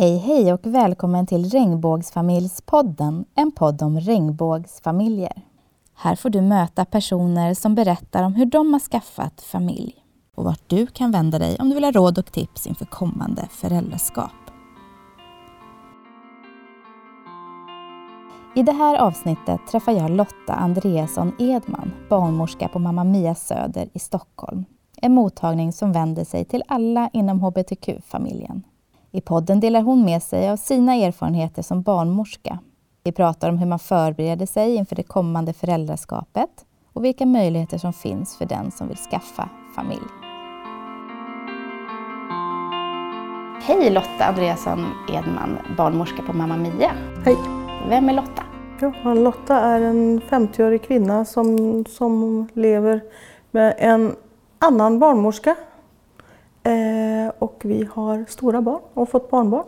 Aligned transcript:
Hej 0.00 0.16
hej 0.16 0.52
och 0.52 0.66
välkommen 0.66 1.26
till 1.26 1.44
Regnbågsfamiljspodden, 1.44 3.24
en 3.34 3.52
podd 3.52 3.82
om 3.82 4.00
regnbågsfamiljer. 4.00 5.42
Här 5.94 6.16
får 6.16 6.30
du 6.30 6.40
möta 6.40 6.84
personer 6.84 7.54
som 7.54 7.74
berättar 7.74 8.22
om 8.22 8.34
hur 8.34 8.46
de 8.46 8.72
har 8.72 8.80
skaffat 8.80 9.40
familj 9.40 9.94
och 10.34 10.44
vart 10.44 10.62
du 10.66 10.86
kan 10.86 11.10
vända 11.10 11.38
dig 11.38 11.56
om 11.60 11.68
du 11.68 11.74
vill 11.74 11.84
ha 11.84 11.90
råd 11.90 12.18
och 12.18 12.32
tips 12.32 12.66
inför 12.66 12.84
kommande 12.84 13.48
föräldraskap. 13.50 14.30
I 18.54 18.62
det 18.62 18.72
här 18.72 18.96
avsnittet 18.98 19.60
träffar 19.70 19.92
jag 19.92 20.10
Lotta 20.10 20.52
Andreasson 20.52 21.32
Edman, 21.38 21.92
barnmorska 22.08 22.68
på 22.68 22.78
Mamma 22.78 23.04
Mia 23.04 23.34
Söder 23.34 23.88
i 23.92 23.98
Stockholm. 23.98 24.64
En 24.96 25.14
mottagning 25.14 25.72
som 25.72 25.92
vänder 25.92 26.24
sig 26.24 26.44
till 26.44 26.62
alla 26.68 27.10
inom 27.12 27.40
hbtq-familjen. 27.40 28.62
I 29.12 29.20
podden 29.20 29.60
delar 29.60 29.82
hon 29.82 30.04
med 30.04 30.22
sig 30.22 30.50
av 30.50 30.56
sina 30.56 30.94
erfarenheter 30.94 31.62
som 31.62 31.82
barnmorska. 31.82 32.58
Vi 33.04 33.12
pratar 33.12 33.48
om 33.48 33.58
hur 33.58 33.66
man 33.66 33.78
förbereder 33.78 34.46
sig 34.46 34.74
inför 34.74 34.96
det 34.96 35.02
kommande 35.02 35.52
föräldraskapet 35.52 36.50
och 36.92 37.04
vilka 37.04 37.26
möjligheter 37.26 37.78
som 37.78 37.92
finns 37.92 38.36
för 38.36 38.44
den 38.44 38.70
som 38.70 38.88
vill 38.88 38.96
skaffa 38.96 39.48
familj. 39.74 40.06
Hej 43.62 43.90
Lotta 43.90 44.24
Andreasson 44.24 44.86
Edman, 45.08 45.58
barnmorska 45.76 46.22
på 46.22 46.32
Mamma 46.32 46.56
Mia. 46.56 46.92
Hej. 47.24 47.36
Vem 47.88 48.08
är 48.08 48.12
Lotta? 48.12 48.42
Ja, 48.80 49.14
Lotta 49.14 49.60
är 49.60 49.80
en 49.80 50.20
50-årig 50.20 50.82
kvinna 50.82 51.24
som, 51.24 51.84
som 51.88 52.48
lever 52.52 53.00
med 53.50 53.74
en 53.78 54.16
annan 54.58 54.98
barnmorska. 54.98 55.56
Eh, 56.62 57.32
och 57.38 57.62
vi 57.64 57.84
har 57.84 58.24
stora 58.28 58.62
barn 58.62 58.80
och 58.94 59.08
fått 59.08 59.30
barnbarn. 59.30 59.66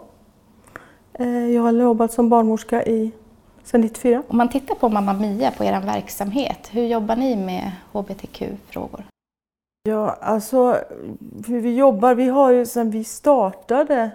Eh, 1.14 1.46
jag 1.46 1.62
har 1.62 1.72
jobbat 1.72 2.12
som 2.12 2.28
barnmorska 2.28 2.84
i, 2.84 3.12
sedan 3.62 3.80
94. 3.80 4.22
Om 4.28 4.36
man 4.36 4.48
tittar 4.48 4.74
på 4.74 4.88
Mamma 4.88 5.12
Mia, 5.12 5.50
på 5.50 5.64
er 5.64 5.80
verksamhet, 5.80 6.68
hur 6.70 6.86
jobbar 6.86 7.16
ni 7.16 7.36
med 7.36 7.72
hbtq-frågor? 7.92 9.04
Ja, 9.88 10.16
alltså 10.20 10.78
hur 11.46 11.60
vi 11.60 11.76
jobbar, 11.76 12.14
vi 12.14 12.28
har 12.28 12.50
ju 12.50 12.66
sedan 12.66 12.90
vi 12.90 13.04
startade 13.04 14.10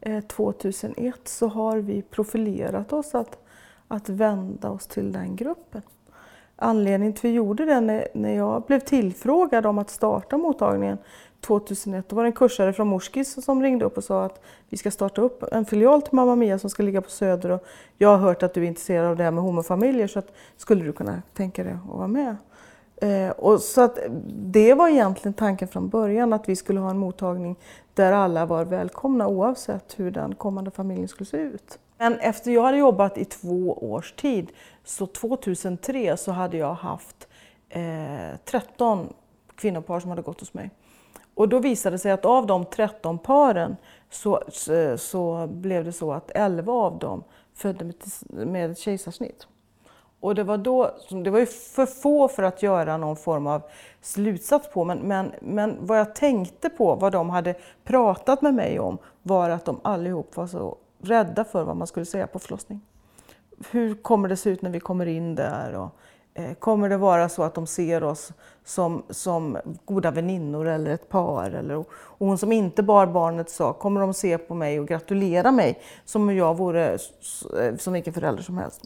eh, 0.00 0.20
2001 0.20 1.28
så 1.28 1.48
har 1.48 1.76
vi 1.76 2.02
profilerat 2.02 2.92
oss 2.92 3.14
att, 3.14 3.38
att 3.88 4.08
vända 4.08 4.70
oss 4.70 4.86
till 4.86 5.12
den 5.12 5.36
gruppen. 5.36 5.82
Anledningen 6.56 7.12
till 7.12 7.20
att 7.20 7.24
vi 7.24 7.36
gjorde 7.36 7.64
det 7.64 7.80
när, 7.80 8.08
när 8.14 8.36
jag 8.36 8.62
blev 8.62 8.80
tillfrågad 8.80 9.66
om 9.66 9.78
att 9.78 9.90
starta 9.90 10.36
mottagningen 10.36 10.98
2001, 11.40 12.08
då 12.08 12.16
var 12.16 12.22
det 12.22 12.28
en 12.28 12.32
kursare 12.32 12.72
från 12.72 12.88
Morskis 12.88 13.44
som 13.44 13.62
ringde 13.62 13.84
upp 13.84 13.96
och 13.96 14.04
sa 14.04 14.24
att 14.24 14.40
vi 14.68 14.76
ska 14.76 14.90
starta 14.90 15.20
upp 15.20 15.42
en 15.52 15.64
filial 15.64 16.02
till 16.02 16.14
Mamma 16.14 16.36
Mia 16.36 16.58
som 16.58 16.70
ska 16.70 16.82
ligga 16.82 17.00
på 17.00 17.10
Söder 17.10 17.50
och 17.50 17.64
jag 17.96 18.08
har 18.08 18.18
hört 18.18 18.42
att 18.42 18.54
du 18.54 18.62
är 18.62 18.66
intresserad 18.66 19.06
av 19.06 19.16
det 19.16 19.24
här 19.24 19.30
med 19.30 19.44
homofamiljer 19.44 20.06
så 20.06 20.18
att, 20.18 20.32
skulle 20.56 20.84
du 20.84 20.92
kunna 20.92 21.22
tänka 21.34 21.64
dig 21.64 21.72
att 21.72 21.96
vara 21.96 22.08
med? 22.08 22.36
Eh, 22.96 23.30
och 23.30 23.60
så 23.60 23.80
att 23.80 23.98
det 24.28 24.74
var 24.74 24.88
egentligen 24.88 25.32
tanken 25.32 25.68
från 25.68 25.88
början 25.88 26.32
att 26.32 26.48
vi 26.48 26.56
skulle 26.56 26.80
ha 26.80 26.90
en 26.90 26.98
mottagning 26.98 27.56
där 27.94 28.12
alla 28.12 28.46
var 28.46 28.64
välkomna 28.64 29.28
oavsett 29.28 29.94
hur 29.98 30.10
den 30.10 30.34
kommande 30.34 30.70
familjen 30.70 31.08
skulle 31.08 31.26
se 31.26 31.36
ut. 31.36 31.78
Men 31.98 32.18
efter 32.18 32.50
jag 32.50 32.62
hade 32.62 32.78
jobbat 32.78 33.18
i 33.18 33.24
två 33.24 33.72
års 33.72 34.12
tid, 34.12 34.48
så 34.84 35.06
2003 35.06 36.16
så 36.16 36.32
hade 36.32 36.56
jag 36.56 36.74
haft 36.74 37.28
eh, 37.68 38.38
13 38.44 39.12
kvinnopar 39.54 40.00
som 40.00 40.10
hade 40.10 40.22
gått 40.22 40.40
hos 40.40 40.54
mig. 40.54 40.70
Och 41.38 41.48
då 41.48 41.58
visade 41.58 41.94
det 41.94 41.98
sig 41.98 42.12
att 42.12 42.24
av 42.24 42.46
de 42.46 42.64
13 42.64 43.18
paren 43.18 43.76
så, 44.10 44.42
så, 44.48 44.98
så 44.98 45.46
blev 45.46 45.84
det 45.84 45.92
så 45.92 46.12
att 46.12 46.30
11 46.34 46.72
av 46.72 46.98
dem 46.98 47.24
födde 47.54 47.84
med, 47.84 47.94
med 48.48 48.78
kejsarsnitt. 48.78 49.46
Och 50.20 50.34
det 50.34 50.44
var, 50.44 50.58
då, 50.58 50.90
det 51.24 51.30
var 51.30 51.38
ju 51.38 51.46
för 51.46 51.86
få 51.86 52.28
för 52.28 52.42
att 52.42 52.62
göra 52.62 52.96
någon 52.96 53.16
form 53.16 53.46
av 53.46 53.62
slutsats 54.00 54.70
på, 54.70 54.84
men, 54.84 54.98
men, 54.98 55.32
men 55.40 55.76
vad 55.80 55.98
jag 55.98 56.14
tänkte 56.14 56.68
på, 56.68 56.94
vad 56.94 57.12
de 57.12 57.30
hade 57.30 57.54
pratat 57.84 58.42
med 58.42 58.54
mig 58.54 58.80
om, 58.80 58.98
var 59.22 59.50
att 59.50 59.64
de 59.64 59.80
allihop 59.84 60.36
var 60.36 60.46
så 60.46 60.76
rädda 61.02 61.44
för 61.44 61.64
vad 61.64 61.76
man 61.76 61.86
skulle 61.86 62.06
säga 62.06 62.26
på 62.26 62.38
förlossning. 62.38 62.80
Hur 63.70 63.94
kommer 63.94 64.28
det 64.28 64.36
se 64.36 64.50
ut 64.50 64.62
när 64.62 64.70
vi 64.70 64.80
kommer 64.80 65.06
in 65.06 65.34
där? 65.34 65.74
Och, 65.74 65.90
Eh, 66.38 66.54
kommer 66.54 66.88
det 66.88 66.96
vara 66.96 67.28
så 67.28 67.42
att 67.42 67.54
de 67.54 67.66
ser 67.66 68.02
oss 68.02 68.32
som, 68.64 69.02
som 69.10 69.58
goda 69.84 70.10
väninnor 70.10 70.68
eller 70.68 70.90
ett 70.90 71.08
par? 71.08 71.50
Eller, 71.50 71.76
och 71.76 71.88
hon 72.18 72.38
som 72.38 72.52
inte 72.52 72.82
bar 72.82 73.06
barnet 73.06 73.50
sa, 73.50 73.72
kommer 73.72 74.00
de 74.00 74.14
se 74.14 74.38
på 74.38 74.54
mig 74.54 74.80
och 74.80 74.88
gratulera 74.88 75.52
mig 75.52 75.80
som 76.04 76.22
om 76.22 76.36
jag 76.36 76.56
vore 76.56 76.98
eh, 77.60 77.76
som 77.76 77.92
vilken 77.92 78.12
förälder 78.12 78.42
som 78.42 78.58
helst? 78.58 78.80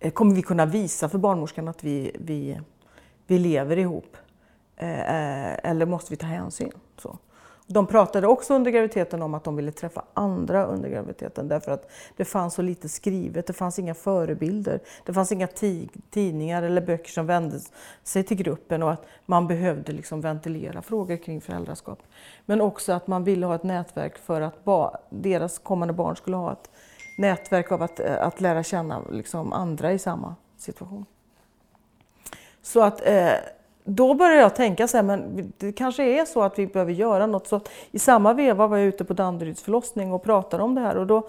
Eh, 0.00 0.12
kommer 0.12 0.34
vi 0.34 0.42
kunna 0.42 0.66
visa 0.66 1.08
för 1.08 1.18
barnmorskan 1.18 1.68
att 1.68 1.84
vi, 1.84 2.16
vi, 2.20 2.60
vi 3.26 3.38
lever 3.38 3.78
ihop? 3.78 4.16
Eller 4.78 5.86
måste 5.86 6.12
vi 6.12 6.16
ta 6.16 6.26
hänsyn? 6.26 6.72
Så. 6.98 7.18
De 7.68 7.86
pratade 7.86 8.26
också 8.26 8.54
under 8.54 8.70
graviditeten 8.70 9.22
om 9.22 9.34
att 9.34 9.44
de 9.44 9.56
ville 9.56 9.72
träffa 9.72 10.04
andra 10.14 10.66
under 10.66 10.88
graviditeten 10.88 11.48
därför 11.48 11.72
att 11.72 11.90
det 12.16 12.24
fanns 12.24 12.54
så 12.54 12.62
lite 12.62 12.88
skrivet, 12.88 13.46
det 13.46 13.52
fanns 13.52 13.78
inga 13.78 13.94
förebilder, 13.94 14.80
det 15.04 15.12
fanns 15.12 15.32
inga 15.32 15.46
tidningar 16.10 16.62
eller 16.62 16.80
böcker 16.80 17.10
som 17.10 17.26
vände 17.26 17.60
sig 18.02 18.22
till 18.22 18.36
gruppen 18.36 18.82
och 18.82 18.92
att 18.92 19.06
man 19.26 19.46
behövde 19.46 19.92
liksom 19.92 20.20
ventilera 20.20 20.82
frågor 20.82 21.16
kring 21.16 21.40
föräldraskap. 21.40 22.02
Men 22.44 22.60
också 22.60 22.92
att 22.92 23.06
man 23.06 23.24
ville 23.24 23.46
ha 23.46 23.54
ett 23.54 23.62
nätverk 23.62 24.18
för 24.18 24.40
att 24.40 24.64
deras 25.10 25.58
kommande 25.58 25.94
barn 25.94 26.16
skulle 26.16 26.36
ha 26.36 26.52
ett 26.52 26.70
nätverk 27.18 27.72
av 27.72 27.82
att, 27.82 28.00
eh, 28.00 28.26
att 28.26 28.40
lära 28.40 28.62
känna 28.62 29.02
liksom 29.10 29.52
andra 29.52 29.92
i 29.92 29.98
samma 29.98 30.34
situation. 30.56 31.06
Så 32.62 32.82
att 32.82 33.06
eh, 33.06 33.32
då 33.88 34.14
började 34.14 34.40
jag 34.40 34.54
tänka 34.54 34.88
så 34.88 34.96
här, 34.96 35.04
men 35.04 35.52
det 35.58 35.72
kanske 35.72 36.04
är 36.04 36.24
så 36.24 36.42
att 36.42 36.58
vi 36.58 36.66
behöver 36.66 36.92
göra 36.92 37.26
något. 37.26 37.46
Så 37.46 37.60
I 37.90 37.98
samma 37.98 38.32
veva 38.32 38.66
var 38.66 38.76
jag 38.76 38.86
ute 38.86 39.04
på 39.04 39.14
Danderyds 39.14 39.62
förlossning 39.62 40.12
och 40.12 40.22
pratade 40.22 40.62
om 40.62 40.74
det 40.74 40.80
här 40.80 40.96
och 40.96 41.06
då 41.06 41.28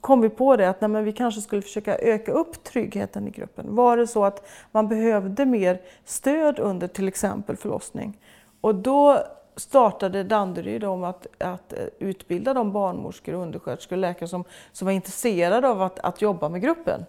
kom 0.00 0.20
vi 0.20 0.28
på 0.28 0.56
det 0.56 0.68
att 0.68 0.80
nej, 0.80 0.88
men 0.90 1.04
vi 1.04 1.12
kanske 1.12 1.40
skulle 1.40 1.62
försöka 1.62 1.98
öka 1.98 2.32
upp 2.32 2.64
tryggheten 2.64 3.28
i 3.28 3.30
gruppen. 3.30 3.76
Var 3.76 3.96
det 3.96 4.06
så 4.06 4.24
att 4.24 4.48
man 4.72 4.88
behövde 4.88 5.46
mer 5.46 5.80
stöd 6.04 6.58
under 6.58 6.88
till 6.88 7.08
exempel 7.08 7.56
förlossning? 7.56 8.18
Och 8.60 8.74
då 8.74 9.18
startade 9.56 10.24
Danderyd 10.24 10.84
om 10.84 11.04
att, 11.04 11.26
att 11.38 11.72
eh, 11.72 11.78
utbilda 11.98 12.54
de 12.54 12.72
barnmorskor, 12.72 13.32
undersköterskor 13.32 13.96
och 13.96 14.00
läkare 14.00 14.28
som, 14.28 14.44
som 14.72 14.86
var 14.86 14.92
intresserade 14.92 15.68
av 15.68 15.82
att, 15.82 15.98
att 15.98 16.22
jobba 16.22 16.48
med 16.48 16.62
gruppen. 16.62 17.04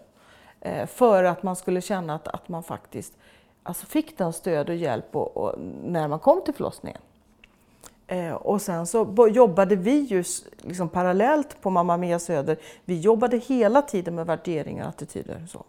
Eh, 0.60 0.86
för 0.86 1.24
att 1.24 1.42
man 1.42 1.56
skulle 1.56 1.80
känna 1.80 2.14
att, 2.14 2.28
att 2.28 2.48
man 2.48 2.62
faktiskt 2.62 3.12
alltså 3.68 3.86
fick 3.86 4.18
den 4.18 4.32
stöd 4.32 4.68
och 4.68 4.76
hjälp 4.76 5.16
och, 5.16 5.36
och 5.36 5.54
när 5.84 6.08
man 6.08 6.18
kom 6.18 6.42
till 6.44 6.54
förlossningen. 6.54 7.00
Eh, 8.06 8.32
och 8.32 8.62
sen 8.62 8.86
så 8.86 9.28
jobbade 9.30 9.76
vi 9.76 9.98
ju 9.98 10.24
liksom 10.56 10.88
parallellt 10.88 11.60
på 11.60 11.70
Mamma 11.70 11.96
Mia 11.96 12.18
Söder. 12.18 12.56
Vi 12.84 13.00
jobbade 13.00 13.36
hela 13.36 13.82
tiden 13.82 14.14
med 14.14 14.26
värderingar 14.26 14.84
och 14.84 14.88
attityder. 14.88 15.46
Så. 15.48 15.64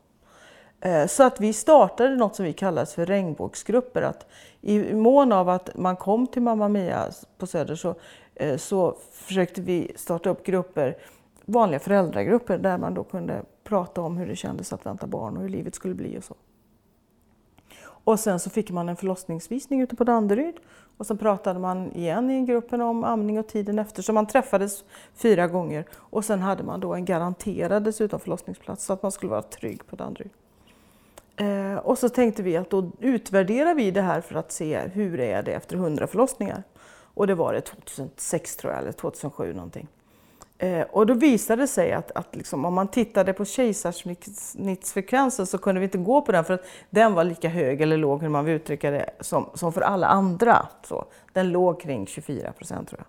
Eh, 0.81 1.07
så 1.07 1.23
att 1.23 1.41
vi 1.41 1.53
startade 1.53 2.15
något 2.15 2.35
som 2.35 2.45
vi 2.45 2.53
kallade 2.53 2.87
för 2.87 3.05
regnbågsgrupper. 3.05 4.01
Att 4.01 4.25
I 4.61 4.93
mån 4.93 5.31
av 5.31 5.49
att 5.49 5.77
man 5.77 5.95
kom 5.95 6.27
till 6.27 6.41
Mamma 6.41 6.67
Mia 6.67 7.11
på 7.37 7.47
Söder 7.47 7.75
så, 7.75 7.95
eh, 8.35 8.57
så 8.57 8.97
försökte 9.11 9.61
vi 9.61 9.91
starta 9.95 10.29
upp 10.29 10.45
grupper, 10.45 10.97
vanliga 11.45 11.79
föräldragrupper 11.79 12.57
där 12.57 12.77
man 12.77 12.93
då 12.93 13.03
kunde 13.03 13.41
prata 13.63 14.01
om 14.01 14.17
hur 14.17 14.27
det 14.27 14.35
kändes 14.35 14.73
att 14.73 14.85
vänta 14.85 15.07
barn 15.07 15.37
och 15.37 15.41
hur 15.41 15.49
livet 15.49 15.75
skulle 15.75 15.95
bli 15.95 16.17
och 16.17 16.23
så. 16.23 16.35
Och 18.09 18.19
sen 18.19 18.39
så 18.39 18.49
fick 18.49 18.71
man 18.71 18.89
en 18.89 18.95
förlossningsvisning 18.95 19.81
ute 19.81 19.95
på 19.95 20.03
Danderyd. 20.03 20.55
Och 20.97 21.05
sen 21.07 21.17
pratade 21.17 21.59
man 21.59 21.95
igen 21.95 22.29
i 22.29 22.45
gruppen 22.45 22.81
om 22.81 23.03
amning 23.03 23.39
och 23.39 23.47
tiden 23.47 23.79
efter. 23.79 24.01
Så 24.01 24.13
man 24.13 24.27
träffades 24.27 24.83
fyra 25.15 25.47
gånger. 25.47 25.85
Och 25.93 26.25
sen 26.25 26.39
hade 26.39 26.63
man 26.63 26.79
då 26.79 26.93
en 26.93 27.05
garanterad 27.05 27.83
dessutom 27.83 28.19
förlossningsplats 28.19 28.85
så 28.85 28.93
att 28.93 29.03
man 29.03 29.11
skulle 29.11 29.29
vara 29.29 29.41
trygg 29.41 29.87
på 29.87 29.95
Danderyd. 29.95 30.31
Eh, 31.35 31.75
och 31.75 31.97
så 31.97 32.09
tänkte 32.09 32.43
vi 32.43 32.57
att 32.57 32.69
då 32.69 32.91
utvärderar 32.99 33.73
vi 33.73 33.91
det 33.91 34.01
här 34.01 34.21
för 34.21 34.35
att 34.35 34.51
se 34.51 34.79
hur 34.79 35.19
är 35.19 35.43
det 35.43 35.53
efter 35.53 35.75
100 35.75 36.07
förlossningar. 36.07 36.63
Och 37.13 37.27
det 37.27 37.35
var 37.35 37.53
det 37.53 37.61
2006 37.61 38.55
tror 38.55 38.73
jag, 38.73 38.81
eller 38.81 38.91
2007 38.91 39.53
någonting. 39.53 39.87
Eh, 40.61 40.81
och 40.81 41.05
då 41.05 41.13
visade 41.13 41.61
det 41.61 41.67
sig 41.67 41.93
att, 41.93 42.11
att 42.11 42.35
liksom, 42.35 42.65
om 42.65 42.73
man 42.73 42.87
tittade 42.87 43.33
på 43.33 43.45
kejsarsnittsfrekvensen 43.45 45.45
så 45.45 45.57
kunde 45.57 45.79
vi 45.79 45.85
inte 45.85 45.97
gå 45.97 46.21
på 46.21 46.31
den 46.31 46.45
för 46.45 46.53
att 46.53 46.65
den 46.89 47.13
var 47.13 47.23
lika 47.23 47.49
hög 47.49 47.81
eller 47.81 47.97
låg, 47.97 48.21
hur 48.21 48.29
man 48.29 48.45
vill 48.45 48.55
uttrycka 48.55 48.91
det, 48.91 49.09
som, 49.19 49.49
som 49.53 49.73
för 49.73 49.81
alla 49.81 50.07
andra. 50.07 50.67
Så, 50.83 51.05
den 51.33 51.51
låg 51.51 51.81
kring 51.81 52.07
24 52.07 52.51
procent 52.51 52.89
tror 52.89 53.01
jag. 53.01 53.07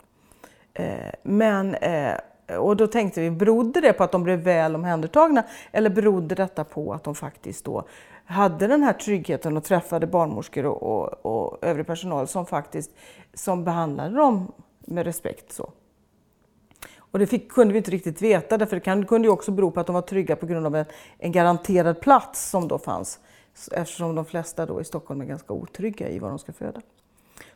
Eh, 0.87 1.13
men, 1.23 1.75
eh, 1.75 2.15
och 2.59 2.77
då 2.77 2.87
tänkte 2.87 3.21
vi, 3.21 3.31
berodde 3.31 3.81
det 3.81 3.93
på 3.93 4.05
att 4.05 4.13
de 4.13 4.23
blev 4.23 4.39
väl 4.39 4.75
omhändertagna 4.75 5.45
eller 5.73 5.91
berodde 5.91 6.35
detta 6.35 6.65
på 6.65 6.93
att 6.93 7.05
de 7.05 7.15
faktiskt 7.15 7.65
då 7.65 7.85
hade 8.25 8.67
den 8.67 8.83
här 8.83 8.93
tryggheten 8.93 9.57
och 9.57 9.65
träffade 9.65 10.07
barnmorskor 10.07 10.67
och, 10.67 10.83
och, 10.83 11.27
och 11.27 11.59
övrig 11.63 11.87
personal 11.87 12.29
som 12.29 12.47
faktiskt 12.47 12.91
som 13.35 13.65
behandlade 13.65 14.17
dem 14.17 14.53
med 14.81 15.05
respekt. 15.05 15.53
Så. 15.53 15.73
Och 17.11 17.19
det 17.19 17.27
fick, 17.27 17.53
kunde 17.53 17.73
vi 17.73 17.79
inte 17.79 17.91
riktigt 17.91 18.23
veta, 18.23 18.59
därför 18.59 18.77
det 18.77 18.81
kan, 18.81 19.07
kunde 19.07 19.29
ju 19.29 19.33
också 19.33 19.51
bero 19.51 19.71
på 19.71 19.81
att 19.81 19.87
de 19.87 19.95
var 19.95 20.03
trygga 20.03 20.37
på 20.37 20.47
grund 20.47 20.67
av 20.67 20.77
en, 20.77 20.85
en 21.19 21.33
garanterad 21.33 22.01
plats 22.01 22.51
som 22.51 22.69
då 22.69 22.79
fanns. 22.79 23.21
Eftersom 23.73 24.15
de 24.15 24.25
flesta 24.25 24.67
då 24.67 24.81
i 24.81 24.85
Stockholm 24.85 25.21
är 25.21 25.25
ganska 25.25 25.55
otrygga 25.55 26.09
i 26.09 26.19
vad 26.19 26.31
de 26.31 26.39
ska 26.39 26.53
föda. 26.53 26.81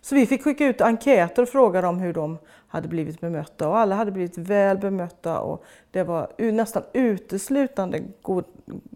Så 0.00 0.14
vi 0.14 0.26
fick 0.26 0.44
skicka 0.44 0.66
ut 0.66 0.80
enkäter 0.80 1.42
och 1.42 1.48
fråga 1.48 1.80
dem 1.80 1.98
hur 1.98 2.12
de 2.12 2.38
hade 2.68 2.88
blivit 2.88 3.20
bemötta 3.20 3.68
och 3.68 3.78
alla 3.78 3.94
hade 3.94 4.10
blivit 4.10 4.38
väl 4.38 4.78
bemötta 4.78 5.40
och 5.40 5.64
det 5.90 6.02
var 6.02 6.28
nästan 6.52 6.82
uteslutande 6.92 8.02
god, 8.22 8.44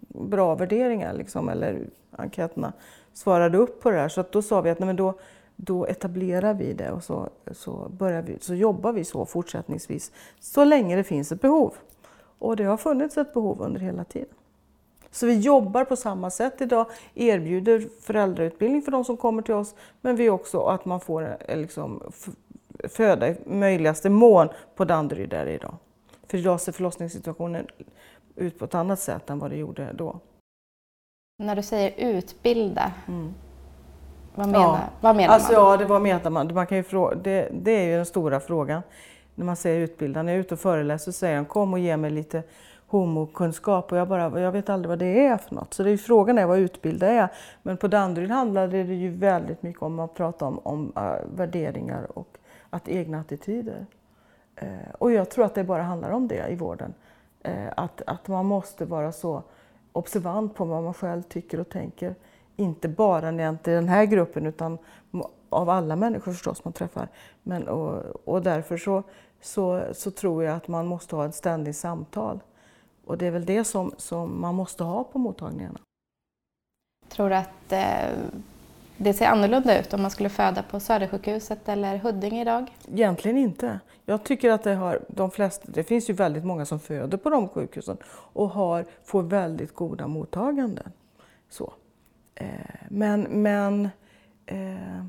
bra 0.08 0.54
värderingar 0.54 1.14
liksom, 1.14 1.49
eller 1.49 1.87
enkäterna 2.11 2.72
svarade 3.12 3.58
upp 3.58 3.82
på 3.82 3.90
det 3.90 3.96
här. 3.96 4.08
Så 4.08 4.20
att 4.20 4.32
då 4.32 4.43
sa 4.43 4.61
vi 4.61 4.70
att 4.70 4.78
nej, 4.78 4.87
men 4.87 4.96
då, 4.96 5.14
då 5.60 5.87
etablerar 5.87 6.55
vi 6.55 6.72
det 6.72 6.90
och 6.90 7.05
så, 7.05 7.28
så, 7.52 7.88
börjar 7.88 8.22
vi, 8.22 8.38
så 8.40 8.55
jobbar 8.55 8.93
vi 8.93 9.05
så 9.05 9.25
fortsättningsvis 9.25 10.12
så 10.40 10.64
länge 10.64 10.96
det 10.96 11.05
finns 11.05 11.32
ett 11.32 11.40
behov. 11.40 11.75
Och 12.38 12.56
det 12.56 12.64
har 12.64 12.76
funnits 12.76 13.16
ett 13.16 13.34
behov 13.34 13.62
under 13.62 13.81
hela 13.81 14.05
tiden. 14.05 14.34
Så 15.10 15.26
vi 15.26 15.38
jobbar 15.38 15.84
på 15.84 15.96
samma 15.96 16.31
sätt 16.31 16.60
idag, 16.60 16.87
erbjuder 17.14 17.88
föräldrautbildning 18.00 18.82
för 18.82 18.93
de 18.93 19.05
som 19.05 19.16
kommer 19.16 19.43
till 19.43 19.55
oss, 19.55 19.75
men 20.00 20.16
vi 20.16 20.31
också 20.31 20.60
att 20.60 20.84
man 20.84 21.00
får 21.00 21.37
eh, 21.49 21.58
liksom, 21.58 22.12
föda 22.88 23.28
i 23.28 23.37
möjligaste 23.46 24.11
mån 24.11 24.49
på 24.76 24.84
Danderyd 24.84 25.28
där 25.28 25.46
idag. 25.46 25.75
För 26.26 26.38
idag 26.38 26.61
ser 26.61 26.72
förlossningssituationen 26.72 27.66
ut 28.37 28.58
på 28.58 28.64
ett 28.64 28.75
annat 28.75 29.00
sätt 29.00 29.31
än 29.31 29.38
vad 29.38 29.50
det 29.50 29.56
gjorde 29.56 29.93
då. 29.93 30.20
När 31.43 31.56
du 31.56 31.62
säger 31.62 31.93
utbilda, 31.96 32.93
mm. 33.08 33.34
Vad 34.38 34.49
menar, 34.49 34.64
ja. 34.64 34.81
vad 35.00 35.17
menar 35.17 35.35
alltså, 35.35 35.52
man? 35.52 35.70
Ja, 35.70 35.76
det, 35.76 35.85
vad 35.85 36.02
menar 36.02 36.31
man? 36.31 36.55
man 36.55 36.67
kan 36.67 36.76
ju 36.76 36.82
fråga, 36.82 37.14
det, 37.14 37.49
det 37.52 37.70
är 37.70 37.85
ju 37.85 37.96
den 37.96 38.06
stora 38.06 38.40
frågan 38.40 38.82
när 39.35 39.44
man 39.44 39.56
säger 39.56 39.81
utbilda. 39.81 40.23
När 40.23 40.32
jag 40.32 40.37
är 40.37 40.40
ute 40.40 40.55
och 40.55 40.61
föreläser 40.61 41.12
så 41.12 41.19
säger 41.19 41.37
han 41.37 41.44
kom 41.44 41.73
och 41.73 41.79
ge 41.79 41.96
mig 41.96 42.11
lite 42.11 42.43
homokunskap 42.87 43.93
och 43.93 43.99
jag, 43.99 44.08
bara, 44.08 44.40
jag 44.40 44.52
vet 44.52 44.69
aldrig 44.69 44.88
vad 44.88 44.99
det 44.99 45.26
är 45.26 45.37
för 45.37 45.55
något. 45.55 45.75
Så 45.75 45.82
det 45.82 45.90
är 45.90 45.96
frågan 45.96 46.38
är 46.38 46.46
vad 46.46 46.58
utbildad 46.58 47.08
är. 47.08 47.29
Men 47.62 47.76
på 47.76 47.88
Danderyd 47.88 48.31
handlade 48.31 48.82
det 48.82 48.94
ju 48.94 49.11
väldigt 49.11 49.62
mycket 49.62 49.82
om 49.82 49.99
att 49.99 50.14
prata 50.14 50.44
om, 50.44 50.58
om 50.58 50.93
uh, 50.96 51.37
värderingar 51.37 52.19
och 52.19 52.38
att 52.70 52.88
egna 52.88 53.20
attityder. 53.20 53.87
Uh, 54.62 54.69
och 54.99 55.12
jag 55.12 55.31
tror 55.31 55.44
att 55.44 55.55
det 55.55 55.64
bara 55.64 55.82
handlar 55.82 56.11
om 56.11 56.29
det 56.29 56.49
i 56.49 56.55
vården. 56.55 56.94
Uh, 57.49 57.69
att, 57.76 58.02
att 58.06 58.29
man 58.29 58.46
måste 58.46 58.85
vara 58.85 59.12
så 59.12 59.43
observant 59.93 60.55
på 60.55 60.64
vad 60.64 60.82
man 60.82 60.94
själv 60.94 61.23
tycker 61.23 61.61
och 61.61 61.69
tänker. 61.69 62.14
Inte 62.60 62.88
bara 62.88 63.31
när 63.31 63.49
inte 63.49 63.70
den 63.70 63.88
här 63.88 64.05
gruppen 64.05 64.46
utan 64.46 64.78
av 65.50 65.70
alla 65.70 65.96
människor 65.96 66.32
förstås 66.32 66.64
man 66.64 66.72
träffar. 66.72 67.08
Men, 67.43 67.69
och, 67.69 68.02
och 68.25 68.43
därför 68.43 68.76
så, 68.76 69.02
så, 69.40 69.82
så 69.93 70.10
tror 70.10 70.44
jag 70.44 70.56
att 70.56 70.69
man 70.69 70.87
måste 70.87 71.16
ha 71.16 71.26
ett 71.26 71.34
ständigt 71.34 71.76
samtal. 71.76 72.40
Och 73.05 73.19
det 73.19 73.26
är 73.26 73.31
väl 73.31 73.44
det 73.44 73.64
som, 73.64 73.93
som 73.96 74.40
man 74.40 74.55
måste 74.55 74.84
ha 74.84 75.05
på 75.05 75.19
mottagningarna. 75.19 75.78
Tror 77.08 77.31
du 77.31 77.37
att 77.37 77.72
eh, 77.72 78.19
det 78.96 79.14
ser 79.14 79.26
annorlunda 79.26 79.81
ut 79.81 79.94
om 79.94 80.02
man 80.02 80.11
skulle 80.11 80.28
föda 80.28 80.62
på 80.62 80.81
Södersjukhuset 80.81 81.69
eller 81.69 81.96
Huddinge 81.96 82.40
idag? 82.40 82.66
Egentligen 82.88 83.37
inte. 83.37 83.81
Jag 84.04 84.25
tycker 84.25 84.50
att 84.50 84.62
det 84.62 84.75
har 84.75 85.00
de 85.08 85.31
flesta, 85.31 85.69
det 85.72 85.84
finns 85.84 86.11
ju 86.11 86.14
väldigt 86.14 86.44
många 86.44 86.66
som 86.66 86.81
föder 86.81 87.19
på 87.19 87.31
de 87.31 87.49
sjukhusen 87.49 87.96
och 88.32 88.49
har, 88.49 88.84
får 89.04 89.22
väldigt 89.22 89.75
goda 89.75 90.06
mottaganden. 90.06 90.93
Så. 91.49 91.72
Eh, 92.40 92.46
men 92.88 93.23
men 93.23 93.88
eh, 94.46 95.05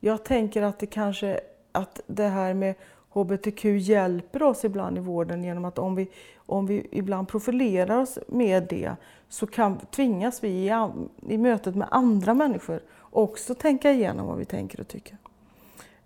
jag 0.00 0.24
tänker 0.24 0.62
att 0.62 0.78
det 0.78 0.86
kanske, 0.86 1.40
att 1.72 2.00
det 2.06 2.28
här 2.28 2.54
med 2.54 2.74
HBTQ 3.10 3.64
hjälper 3.64 4.42
oss 4.42 4.64
ibland 4.64 4.98
i 4.98 5.00
vården 5.00 5.44
genom 5.44 5.64
att 5.64 5.78
om 5.78 5.94
vi, 5.94 6.08
om 6.36 6.66
vi 6.66 6.88
ibland 6.92 7.28
profilerar 7.28 7.98
oss 7.98 8.18
med 8.28 8.66
det 8.68 8.96
så 9.28 9.46
kan, 9.46 9.78
tvingas 9.78 10.44
vi 10.44 10.48
i, 10.48 10.88
i 11.28 11.38
mötet 11.38 11.74
med 11.74 11.88
andra 11.90 12.34
människor 12.34 12.80
också 13.00 13.54
tänka 13.54 13.92
igenom 13.92 14.26
vad 14.26 14.38
vi 14.38 14.44
tänker 14.44 14.80
och 14.80 14.88
tycker. 14.88 15.16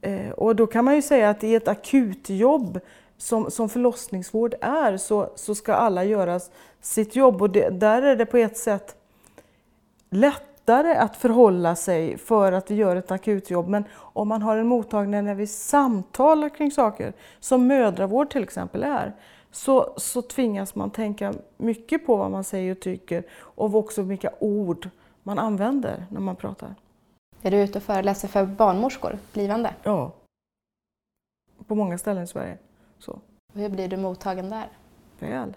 Eh, 0.00 0.30
och 0.30 0.56
då 0.56 0.66
kan 0.66 0.84
man 0.84 0.94
ju 0.94 1.02
säga 1.02 1.30
att 1.30 1.44
i 1.44 1.54
ett 1.54 1.68
akutjobb 1.68 2.80
som, 3.16 3.50
som 3.50 3.68
förlossningsvård 3.68 4.54
är 4.60 4.96
så, 4.96 5.30
så 5.36 5.54
ska 5.54 5.74
alla 5.74 6.04
göra 6.04 6.40
sitt 6.80 7.16
jobb 7.16 7.42
och 7.42 7.50
det, 7.50 7.70
där 7.70 8.02
är 8.02 8.16
det 8.16 8.26
på 8.26 8.36
ett 8.36 8.56
sätt 8.56 8.96
lätt 10.10 10.55
lättare 10.66 10.94
att 10.96 11.16
förhålla 11.16 11.76
sig 11.76 12.18
för 12.18 12.52
att 12.52 12.70
vi 12.70 12.74
gör 12.74 12.96
ett 12.96 13.10
akutjobb. 13.10 13.68
Men 13.68 13.84
om 13.94 14.28
man 14.28 14.42
har 14.42 14.56
en 14.56 14.66
mottagning 14.66 15.24
när 15.24 15.34
vi 15.34 15.46
samtalar 15.46 16.48
kring 16.48 16.70
saker, 16.70 17.12
som 17.40 17.66
mödravård 17.66 18.30
till 18.30 18.42
exempel 18.42 18.82
är, 18.82 19.12
så, 19.50 19.94
så 19.96 20.22
tvingas 20.22 20.74
man 20.74 20.90
tänka 20.90 21.34
mycket 21.56 22.06
på 22.06 22.16
vad 22.16 22.30
man 22.30 22.44
säger 22.44 22.72
och 22.72 22.80
tycker 22.80 23.24
och 23.56 23.74
också 23.74 24.02
vilka 24.02 24.30
ord 24.38 24.90
man 25.22 25.38
använder 25.38 26.06
när 26.10 26.20
man 26.20 26.36
pratar. 26.36 26.74
Är 27.42 27.50
du 27.50 27.56
ute 27.56 27.78
och 27.78 27.84
föreläser 27.84 28.28
för 28.28 28.46
barnmorskor, 28.46 29.18
blivande? 29.32 29.74
Ja, 29.82 30.12
på 31.66 31.74
många 31.74 31.98
ställen 31.98 32.24
i 32.24 32.26
Sverige. 32.26 32.58
Så. 32.98 33.12
Och 33.12 33.60
hur 33.60 33.68
blir 33.68 33.88
du 33.88 33.96
mottagen 33.96 34.50
där? 34.50 34.68
Väl. 35.18 35.56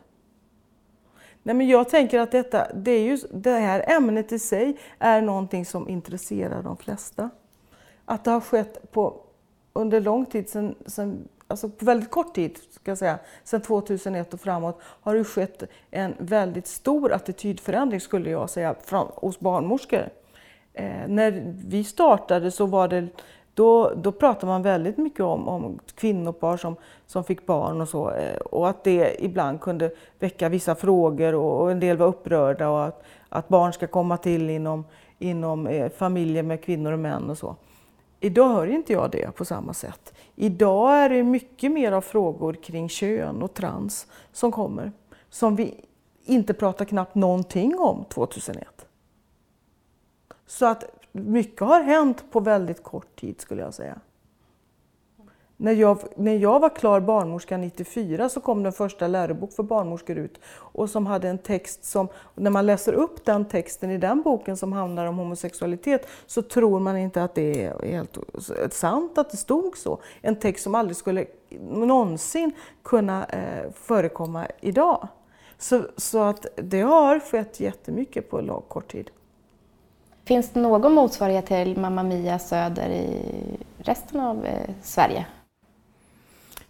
Nej, 1.44 1.56
men 1.56 1.68
jag 1.68 1.90
tänker 1.90 2.20
att 2.20 2.32
detta, 2.32 2.68
det, 2.74 2.92
är 2.92 3.04
ju, 3.04 3.18
det 3.32 3.52
här 3.52 3.84
ämnet 3.88 4.32
i 4.32 4.40
sig 4.40 4.78
är 5.00 5.22
någonting 5.22 5.66
som 5.66 5.90
intresserar 5.90 6.64
de 6.64 6.78
flesta. 6.78 7.30
Att 8.06 8.24
det 8.24 8.32
har 8.32 8.42
skett 8.42 8.92
på, 8.92 9.22
under 9.74 10.02
lång 10.02 10.26
tid, 10.26 10.50
sen, 10.50 10.76
sen, 10.86 11.28
alltså 11.48 11.70
på 11.70 11.86
väldigt 11.86 12.12
kort 12.12 12.36
tid, 12.36 12.60
ska 12.72 12.92
jag 12.92 12.98
säga, 12.98 13.20
sedan 13.44 13.62
2001 13.62 14.34
och 14.34 14.42
framåt, 14.42 14.80
har 14.82 15.16
det 15.16 15.24
skett 15.24 15.64
en 15.92 16.14
väldigt 16.18 16.68
stor 16.68 17.14
attitydförändring 17.14 18.02
skulle 18.02 18.30
jag 18.30 18.50
säga 18.50 18.76
från, 18.84 19.12
hos 19.16 19.40
barnmorskor. 19.40 20.10
Eh, 20.74 21.08
när 21.08 21.56
vi 21.68 21.84
startade 21.84 22.52
så 22.52 22.66
var 22.66 22.88
det 22.88 23.08
då, 23.60 23.94
då 23.96 24.12
pratar 24.12 24.48
man 24.48 24.62
väldigt 24.62 24.98
mycket 24.98 25.20
om, 25.20 25.48
om 25.48 25.80
kvinnopar 25.96 26.58
som, 26.58 26.76
som 27.06 27.24
fick 27.24 27.46
barn 27.46 27.82
och 27.82 27.90
så. 27.90 28.12
Eh, 28.12 28.38
och 28.38 28.70
att 28.70 28.84
det 28.84 29.24
ibland 29.26 29.62
kunde 29.62 29.92
väcka 30.20 30.50
vissa 30.50 30.76
frågor 30.76 31.36
och, 31.36 31.62
och 31.62 31.72
en 31.72 31.80
del 31.80 31.98
var 31.98 32.08
upprörda 32.08 32.70
och 32.70 32.86
att, 32.86 33.04
att 33.30 33.48
barn 33.48 33.74
ska 33.74 33.88
komma 33.88 34.18
till 34.18 34.50
inom, 34.50 34.86
inom 35.18 35.68
eh, 35.68 35.90
familjer 35.90 36.44
med 36.44 36.64
kvinnor 36.64 36.92
och 36.92 37.00
män 37.00 37.30
och 37.30 37.38
så. 37.38 37.56
Idag 38.20 38.50
hör 38.50 38.68
inte 38.68 38.94
jag 38.94 39.12
det 39.12 39.36
på 39.36 39.46
samma 39.46 39.74
sätt. 39.74 40.14
Idag 40.36 40.96
är 40.98 41.10
det 41.10 41.24
mycket 41.24 41.72
mer 41.72 41.92
av 41.92 42.02
frågor 42.02 42.54
kring 42.54 42.90
kön 42.90 43.42
och 43.42 43.54
trans 43.54 44.08
som 44.34 44.52
kommer. 44.52 44.92
Som 45.30 45.56
vi 45.56 45.76
inte 46.26 46.54
pratar 46.54 46.86
knappt 46.86 47.16
någonting 47.16 47.80
om 47.80 48.06
2001. 48.06 48.86
Så 50.48 50.66
att 50.66 50.99
mycket 51.12 51.62
har 51.62 51.82
hänt 51.82 52.32
på 52.32 52.40
väldigt 52.40 52.84
kort 52.84 53.20
tid 53.20 53.42
skulle 53.42 53.62
jag 53.62 53.74
säga. 53.74 54.00
När 55.62 55.72
jag, 55.72 56.00
när 56.16 56.38
jag 56.38 56.60
var 56.60 56.70
klar 56.70 57.00
barnmorska 57.00 57.58
94 57.58 58.30
så 58.30 58.42
kom 58.42 58.64
den 58.64 58.74
första 58.74 59.08
lärobok 59.08 59.54
för 59.54 59.64
barnmorskor 59.64 60.18
ut 60.18 60.40
och 60.48 60.90
som 60.90 61.06
hade 61.06 61.30
en 61.30 61.38
text 61.38 61.86
som, 61.86 62.08
när 62.36 62.52
man 62.52 62.66
läser 62.66 62.94
upp 62.94 63.26
den 63.26 63.46
texten 63.46 63.92
i 63.92 63.98
den 63.98 64.22
boken 64.22 64.58
som 64.58 64.74
handlar 64.74 65.06
om 65.06 65.18
homosexualitet 65.18 66.08
så 66.26 66.42
tror 66.42 66.80
man 66.80 66.98
inte 66.98 67.24
att 67.24 67.36
det 67.36 67.64
är 67.64 67.86
helt 67.86 68.18
sant 68.74 69.18
att 69.18 69.32
det 69.32 69.38
stod 69.38 69.78
så. 69.78 70.00
En 70.22 70.36
text 70.36 70.64
som 70.64 70.76
aldrig 70.76 70.96
skulle 70.96 71.26
någonsin 71.70 72.52
kunna 72.84 73.26
eh, 73.26 73.72
förekomma 73.72 74.48
idag. 74.62 75.08
Så, 75.58 75.82
så 75.98 76.24
att 76.24 76.46
det 76.56 76.82
har 76.82 77.20
skett 77.20 77.60
jättemycket 77.60 78.30
på 78.30 78.64
kort 78.68 78.92
tid. 78.92 79.12
Finns 80.30 80.50
det 80.50 80.60
någon 80.60 80.94
motsvarighet 80.94 81.46
till 81.46 81.78
Mamma 81.78 82.04
Mia 82.04 82.40
Söder 82.40 82.90
i 82.90 83.22
resten 83.78 84.20
av 84.20 84.46
eh, 84.46 84.70
Sverige? 84.82 85.26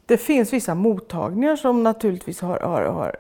Det 0.05 0.17
finns 0.17 0.53
vissa 0.53 0.75
mottagningar 0.75 1.55
som 1.55 1.83
naturligtvis 1.83 2.41
har, 2.41 2.59
har, 2.59 2.81
har 2.81 3.15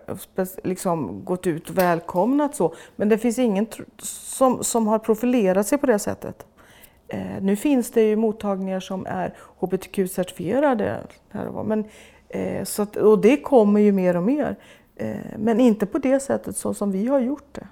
liksom 0.67 1.25
gått 1.25 1.47
ut 1.47 1.69
och 1.69 1.77
välkomnat 1.77 2.55
så, 2.55 2.73
men 2.95 3.09
det 3.09 3.17
finns 3.17 3.39
ingen 3.39 3.67
som, 4.01 4.63
som 4.63 4.87
har 4.87 4.99
profilerat 4.99 5.67
sig 5.67 5.77
på 5.77 5.85
det 5.85 5.99
sättet. 5.99 6.45
Eh, 7.07 7.41
nu 7.41 7.55
finns 7.55 7.91
det 7.91 8.01
ju 8.01 8.15
mottagningar 8.15 8.79
som 8.79 9.05
är 9.05 9.33
hbtq-certifierade, 9.59 10.97
men, 11.65 11.85
eh, 12.29 12.63
så 12.63 12.81
att, 12.81 12.95
och 12.95 13.19
det 13.19 13.37
kommer 13.37 13.79
ju 13.79 13.91
mer 13.91 14.17
och 14.17 14.23
mer. 14.23 14.55
Eh, 14.95 15.17
men 15.37 15.59
inte 15.59 15.85
på 15.85 15.97
det 15.97 16.19
sättet 16.19 16.57
så 16.57 16.73
som 16.73 16.91
vi 16.91 17.07
har 17.07 17.19
gjort 17.19 17.47
det. 17.51 17.67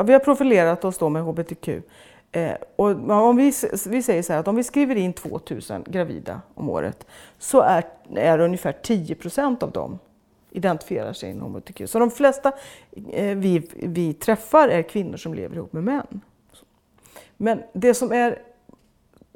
Ja, 0.00 0.04
vi 0.04 0.12
har 0.12 0.20
profilerat 0.20 0.84
oss 0.84 0.98
då 0.98 1.08
med 1.08 1.22
hbtq. 1.22 1.68
Eh, 2.32 2.52
och 2.76 3.10
om 3.10 3.36
vi, 3.36 3.52
vi 3.88 4.02
säger 4.02 4.22
så 4.22 4.32
här 4.32 4.40
att 4.40 4.48
om 4.48 4.56
vi 4.56 4.64
skriver 4.64 4.96
in 4.96 5.12
2000 5.12 5.84
gravida 5.88 6.40
om 6.54 6.68
året 6.68 7.06
så 7.38 7.60
är, 7.60 7.84
är 8.14 8.38
ungefär 8.38 8.72
10 8.72 9.14
procent 9.14 9.62
av 9.62 9.70
dem 9.70 9.98
identifierar 10.50 11.12
sig 11.12 11.30
inom 11.30 11.54
hbtq. 11.54 11.90
Så 11.90 11.98
de 11.98 12.10
flesta 12.10 12.52
eh, 13.12 13.36
vi, 13.36 13.62
vi 13.74 14.14
träffar 14.14 14.68
är 14.68 14.82
kvinnor 14.82 15.16
som 15.16 15.34
lever 15.34 15.56
ihop 15.56 15.72
med 15.72 15.84
män. 15.84 16.20
Men 17.36 17.62
det 17.72 17.94
som 17.94 18.12
är 18.12 18.42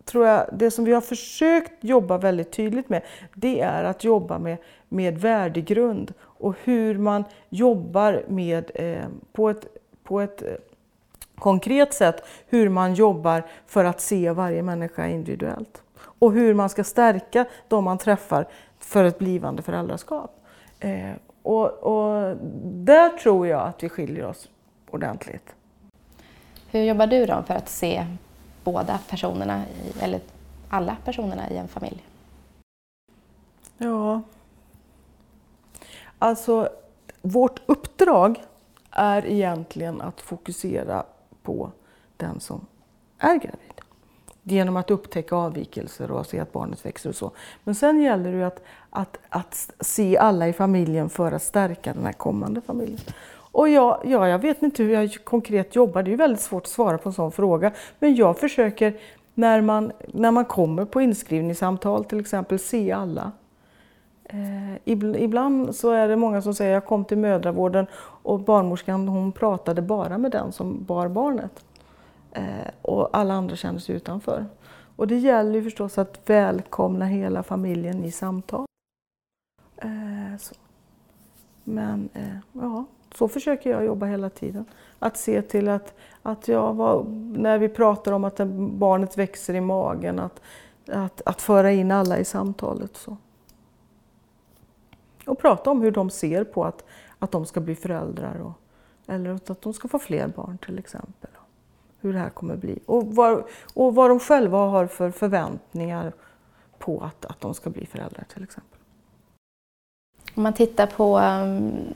tror 0.04 0.26
jag, 0.26 0.46
det 0.52 0.70
som 0.70 0.84
vi 0.84 0.92
har 0.92 1.00
försökt 1.00 1.72
jobba 1.84 2.18
väldigt 2.18 2.52
tydligt 2.52 2.88
med, 2.88 3.02
det 3.34 3.60
är 3.60 3.84
att 3.84 4.04
jobba 4.04 4.38
med, 4.38 4.56
med 4.88 5.18
värdegrund 5.18 6.14
och 6.20 6.54
hur 6.64 6.98
man 6.98 7.24
jobbar 7.48 8.24
med, 8.28 8.70
eh, 8.74 9.06
på 9.32 9.50
ett, 9.50 9.66
på 10.04 10.20
ett 10.20 10.42
eh, 10.42 10.48
konkret 11.34 11.94
sätt, 11.94 12.24
hur 12.46 12.68
man 12.68 12.94
jobbar 12.94 13.42
för 13.66 13.84
att 13.84 14.00
se 14.00 14.30
varje 14.30 14.62
människa 14.62 15.06
individuellt. 15.06 15.82
Och 15.96 16.32
hur 16.32 16.54
man 16.54 16.68
ska 16.68 16.84
stärka 16.84 17.44
de 17.68 17.84
man 17.84 17.98
träffar 17.98 18.46
för 18.78 19.04
ett 19.04 19.18
blivande 19.18 19.62
föräldraskap. 19.62 20.30
Eh, 20.80 21.12
och, 21.42 21.68
och 21.70 22.36
där 22.64 23.08
tror 23.08 23.46
jag 23.46 23.60
att 23.60 23.82
vi 23.82 23.88
skiljer 23.88 24.26
oss 24.26 24.48
ordentligt. 24.90 25.54
Hur 26.70 26.82
jobbar 26.82 27.06
du 27.06 27.26
då 27.26 27.42
för 27.46 27.54
att 27.54 27.68
se 27.68 28.06
båda 28.64 28.98
personerna, 29.08 29.62
i, 29.66 30.02
eller 30.02 30.20
alla 30.68 30.96
personerna 31.04 31.50
i 31.50 31.56
en 31.56 31.68
familj? 31.68 32.04
Ja, 33.78 34.22
alltså 36.18 36.68
vårt 37.22 37.60
uppdrag 37.66 38.42
är 38.94 39.26
egentligen 39.26 40.00
att 40.00 40.20
fokusera 40.20 41.04
på 41.42 41.70
den 42.16 42.40
som 42.40 42.66
är 43.18 43.34
gravid. 43.34 43.80
Genom 44.42 44.76
att 44.76 44.90
upptäcka 44.90 45.36
avvikelser 45.36 46.10
och 46.10 46.26
se 46.26 46.40
att 46.40 46.52
barnet 46.52 46.86
växer 46.86 47.08
och 47.08 47.16
så. 47.16 47.30
Men 47.64 47.74
sen 47.74 48.02
gäller 48.02 48.32
det 48.32 48.46
att, 48.46 48.62
att, 48.90 49.18
att 49.28 49.70
se 49.80 50.18
alla 50.18 50.48
i 50.48 50.52
familjen 50.52 51.10
för 51.10 51.32
att 51.32 51.42
stärka 51.42 51.92
den 51.94 52.04
här 52.04 52.12
kommande 52.12 52.60
familjen. 52.60 53.00
Och 53.54 53.68
jag, 53.68 54.00
ja, 54.04 54.28
jag 54.28 54.38
vet 54.38 54.62
inte 54.62 54.82
hur 54.82 54.92
jag 54.92 55.24
konkret 55.24 55.76
jobbar, 55.76 56.02
det 56.02 56.12
är 56.12 56.16
väldigt 56.16 56.40
svårt 56.40 56.62
att 56.62 56.68
svara 56.68 56.98
på 56.98 57.08
en 57.08 57.12
sån 57.12 57.32
fråga. 57.32 57.72
Men 57.98 58.14
jag 58.14 58.38
försöker 58.38 59.00
när 59.34 59.60
man, 59.60 59.92
när 60.08 60.30
man 60.30 60.44
kommer 60.44 60.84
på 60.84 61.00
inskrivningssamtal 61.00 62.04
till 62.04 62.20
exempel 62.20 62.58
se 62.58 62.92
alla. 62.92 63.32
Eh, 64.24 64.74
ibland 65.22 65.74
så 65.74 65.90
är 65.90 66.08
det 66.08 66.16
många 66.16 66.42
som 66.42 66.54
säger 66.54 66.72
jag 66.72 66.86
kom 66.86 67.04
till 67.04 67.18
mödravården 67.18 67.86
och 68.22 68.40
barnmorskan 68.40 69.08
hon 69.08 69.32
pratade 69.32 69.82
bara 69.82 70.18
med 70.18 70.30
den 70.30 70.52
som 70.52 70.84
bar 70.84 71.08
barnet. 71.08 71.64
Eh, 72.32 72.70
och 72.82 73.08
alla 73.12 73.34
andra 73.34 73.56
kände 73.56 73.80
sig 73.80 73.94
utanför. 73.94 74.46
Och 74.96 75.06
det 75.06 75.18
gäller 75.18 75.54
ju 75.54 75.62
förstås 75.62 75.98
att 75.98 76.30
välkomna 76.30 77.04
hela 77.04 77.42
familjen 77.42 78.04
i 78.04 78.10
samtal. 78.10 78.66
Eh, 79.76 80.40
Men 81.64 82.08
ja, 82.52 82.84
så 83.14 83.28
försöker 83.28 83.70
jag 83.70 83.84
jobba 83.84 84.06
hela 84.06 84.30
tiden. 84.30 84.64
Att 84.98 85.16
se 85.16 85.42
till 85.42 85.68
att, 85.68 85.94
att 86.22 86.48
jag 86.48 86.74
var, 86.74 87.04
när 87.36 87.58
vi 87.58 87.68
pratar 87.68 88.12
om 88.12 88.24
att 88.24 88.40
barnet 88.56 89.18
växer 89.18 89.54
i 89.54 89.60
magen, 89.60 90.18
att, 90.18 90.40
att, 90.88 91.22
att 91.26 91.42
föra 91.42 91.72
in 91.72 91.90
alla 91.90 92.18
i 92.18 92.24
samtalet. 92.24 92.96
Så. 92.96 93.16
Och 95.26 95.38
prata 95.38 95.70
om 95.70 95.82
hur 95.82 95.90
de 95.90 96.10
ser 96.10 96.44
på 96.44 96.64
att, 96.64 96.84
att 97.18 97.30
de 97.30 97.46
ska 97.46 97.60
bli 97.60 97.74
föräldrar 97.74 98.40
och, 98.40 98.52
eller 99.14 99.30
att 99.30 99.62
de 99.62 99.72
ska 99.72 99.88
få 99.88 99.98
fler 99.98 100.28
barn 100.28 100.58
till 100.58 100.78
exempel. 100.78 101.30
Hur 102.00 102.12
det 102.12 102.18
här 102.18 102.30
kommer 102.30 102.56
bli. 102.56 102.78
Och 102.86 103.06
vad, 103.06 103.44
och 103.74 103.94
vad 103.94 104.10
de 104.10 104.20
själva 104.20 104.58
har 104.58 104.86
för 104.86 105.10
förväntningar 105.10 106.12
på 106.78 107.00
att, 107.00 107.24
att 107.24 107.40
de 107.40 107.54
ska 107.54 107.70
bli 107.70 107.86
föräldrar 107.86 108.24
till 108.34 108.42
exempel. 108.42 108.78
Om 110.34 110.42
man 110.42 110.52
tittar 110.52 110.86
på 110.86 111.18
um, 111.18 111.94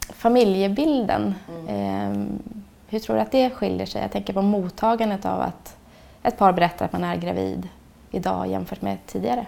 familjebilden, 0.00 1.34
mm. 1.68 2.12
um, 2.12 2.38
hur 2.88 2.98
tror 2.98 3.16
du 3.16 3.22
att 3.22 3.32
det 3.32 3.50
skiljer 3.50 3.86
sig? 3.86 4.02
Jag 4.02 4.12
tänker 4.12 4.32
på 4.32 4.42
mottagandet 4.42 5.26
av 5.26 5.40
att 5.40 5.76
ett 6.22 6.38
par 6.38 6.52
berättar 6.52 6.84
att 6.84 6.92
man 6.92 7.04
är 7.04 7.16
gravid 7.16 7.68
idag 8.10 8.48
jämfört 8.48 8.82
med 8.82 8.98
tidigare. 9.06 9.46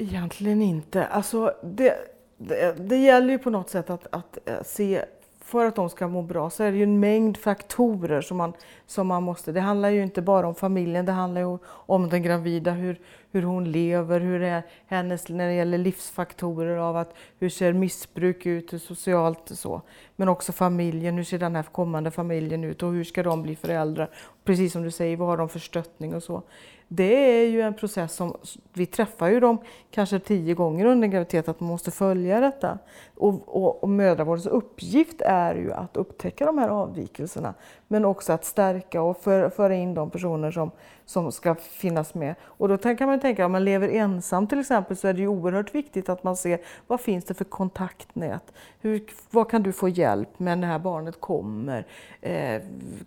Egentligen 0.00 0.62
inte. 0.62 1.06
Alltså, 1.06 1.54
det, 1.62 1.94
det, 2.36 2.88
det 2.88 2.96
gäller 2.96 3.30
ju 3.30 3.38
på 3.38 3.50
något 3.50 3.70
sätt 3.70 3.90
att, 3.90 4.06
att 4.10 4.38
eh, 4.44 4.62
se 4.64 5.04
för 5.40 5.64
att 5.64 5.76
de 5.76 5.90
ska 5.90 6.08
må 6.08 6.22
bra 6.22 6.50
så 6.50 6.62
är 6.62 6.72
det 6.72 6.78
ju 6.78 6.82
en 6.82 7.00
mängd 7.00 7.36
faktorer 7.36 8.20
som 8.20 8.36
man, 8.36 8.52
som 8.86 9.06
man 9.06 9.22
måste... 9.22 9.52
Det 9.52 9.60
handlar 9.60 9.90
ju 9.90 10.02
inte 10.02 10.22
bara 10.22 10.46
om 10.46 10.54
familjen, 10.54 11.06
det 11.06 11.12
handlar 11.12 11.40
ju 11.40 11.58
om 11.66 12.08
den 12.08 12.22
gravida, 12.22 12.70
hur, 12.70 13.00
hur 13.32 13.42
hon 13.42 13.72
lever, 13.72 14.20
hur 14.20 14.42
är 14.42 14.62
hennes 14.86 15.28
när 15.28 15.48
det 15.48 15.54
gäller 15.54 15.78
livsfaktorer 15.78 16.76
av 16.76 16.96
att 16.96 17.14
hur 17.38 17.48
ser 17.48 17.72
missbruk 17.72 18.46
ut, 18.46 18.72
hur 18.72 18.78
socialt 18.78 19.50
och 19.50 19.58
så. 19.58 19.82
Men 20.16 20.28
också 20.28 20.52
familjen, 20.52 21.16
hur 21.16 21.24
ser 21.24 21.38
den 21.38 21.56
här 21.56 21.62
kommande 21.62 22.10
familjen 22.10 22.64
ut 22.64 22.82
och 22.82 22.92
hur 22.92 23.04
ska 23.04 23.22
de 23.22 23.42
bli 23.42 23.56
föräldrar? 23.56 24.10
Precis 24.44 24.72
som 24.72 24.82
du 24.82 24.90
säger, 24.90 25.16
vad 25.16 25.28
har 25.28 25.36
de 25.36 25.48
för 25.48 25.58
stöttning 25.58 26.14
och 26.14 26.22
så 26.22 26.42
det 26.88 27.40
är 27.40 27.48
ju 27.48 27.60
en 27.60 27.74
process 27.74 28.14
som, 28.14 28.36
vi 28.72 28.86
träffar 28.86 29.28
ju 29.28 29.40
dem 29.40 29.58
kanske 29.90 30.18
tio 30.18 30.54
gånger 30.54 30.84
under 30.86 31.08
graviditet, 31.08 31.48
att 31.48 31.60
man 31.60 31.68
måste 31.68 31.90
följa 31.90 32.40
detta. 32.40 32.78
Och, 33.16 33.56
och, 33.56 33.82
och 33.82 33.88
mödravårdens 33.88 34.46
uppgift 34.46 35.20
är 35.20 35.54
ju 35.54 35.72
att 35.72 35.96
upptäcka 35.96 36.46
de 36.46 36.58
här 36.58 36.68
avvikelserna, 36.68 37.54
men 37.88 38.04
också 38.04 38.32
att 38.32 38.44
stärka 38.44 39.02
och 39.02 39.16
för, 39.16 39.50
föra 39.50 39.74
in 39.74 39.94
de 39.94 40.10
personer 40.10 40.50
som, 40.50 40.70
som 41.04 41.32
ska 41.32 41.54
finnas 41.54 42.14
med. 42.14 42.34
Och 42.42 42.68
då 42.68 42.78
kan 42.78 43.08
man 43.08 43.20
tänka, 43.20 43.46
om 43.46 43.52
man 43.52 43.64
lever 43.64 43.88
ensam 43.88 44.46
till 44.46 44.60
exempel, 44.60 44.96
så 44.96 45.08
är 45.08 45.12
det 45.12 45.20
ju 45.20 45.28
oerhört 45.28 45.74
viktigt 45.74 46.08
att 46.08 46.24
man 46.24 46.36
ser 46.36 46.60
vad 46.86 47.00
finns 47.00 47.24
det 47.24 47.34
för 47.34 47.44
kontaktnät? 47.44 48.52
Hur, 48.80 49.04
vad 49.30 49.50
kan 49.50 49.62
du 49.62 49.72
få 49.72 49.88
hjälp 49.88 50.38
med 50.38 50.58
när 50.58 50.66
det 50.66 50.72
här 50.72 50.78
barnet 50.78 51.20
kommer? 51.20 51.86
Eh, 52.20 52.62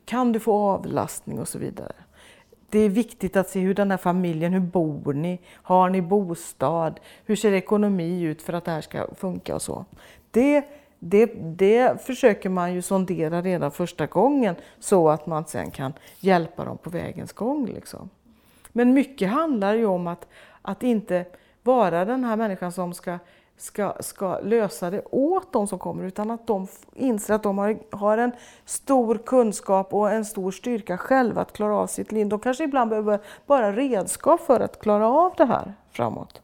kan 0.06 0.32
du 0.32 0.40
få 0.40 0.54
avlastning 0.54 1.40
och 1.40 1.48
så 1.48 1.60
vidare? 1.60 1.94
Det 2.72 2.80
är 2.80 2.90
viktigt 2.90 3.36
att 3.36 3.50
se 3.50 3.60
hur 3.60 3.74
den 3.74 3.92
här 3.92 3.98
familjen, 3.98 4.54
hur 4.54 4.60
bor 4.60 5.14
ni? 5.14 5.40
Har 5.54 5.90
ni 5.90 6.02
bostad? 6.02 7.00
Hur 7.26 7.36
ser 7.36 7.54
ekonomi 7.54 8.22
ut 8.22 8.42
för 8.42 8.54
att 8.54 8.66
det 8.66 8.72
här 8.72 8.82
ska 8.82 9.08
funka 9.16 9.56
och 9.56 9.62
så? 9.62 9.86
Det, 10.32 10.64
det, 11.00 11.26
det 11.36 12.02
försöker 12.06 12.50
man 12.50 12.74
ju 12.74 12.82
sondera 12.82 13.42
redan 13.42 13.72
första 13.72 14.06
gången 14.06 14.56
så 14.80 15.10
att 15.10 15.26
man 15.26 15.46
sen 15.46 15.72
kan 15.72 15.94
hjälpa 16.20 16.66
dem 16.66 16.78
på 16.78 16.90
vägens 16.90 17.34
gång. 17.34 17.66
Liksom. 17.66 18.10
Men 18.72 18.94
mycket 18.94 19.30
handlar 19.30 19.74
ju 19.74 19.86
om 19.86 20.08
att, 20.08 20.28
att 20.62 20.84
inte 20.84 21.26
vara 21.64 22.06
den 22.06 22.24
här 22.24 22.36
människan 22.36 22.72
som 22.72 22.94
ska 22.94 23.20
ska, 23.62 23.94
ska 24.00 24.40
lösa 24.40 24.90
det 24.90 25.02
åt 25.12 25.54
de 25.54 25.68
som 25.68 25.80
kommer 25.80 26.04
utan 26.04 26.32
att 26.32 26.48
de 26.48 26.68
inser 26.94 27.34
att 27.34 27.44
de 27.44 27.58
har, 27.58 27.80
har 27.92 28.18
en 28.18 28.32
stor 28.66 29.18
kunskap 29.18 29.94
och 29.94 30.12
en 30.12 30.26
stor 30.26 30.52
styrka 30.52 30.98
själva 30.98 31.42
att 31.42 31.54
klara 31.54 31.76
av 31.76 31.88
sitt 31.88 32.12
liv. 32.12 32.28
De 32.28 32.40
kanske 32.40 32.64
ibland 32.64 32.90
behöver 32.90 33.20
bara 33.46 33.72
redskap 33.72 34.42
för 34.42 34.60
att 34.60 34.82
klara 34.82 35.08
av 35.08 35.34
det 35.38 35.46
här 35.46 35.74
framåt. 35.92 36.42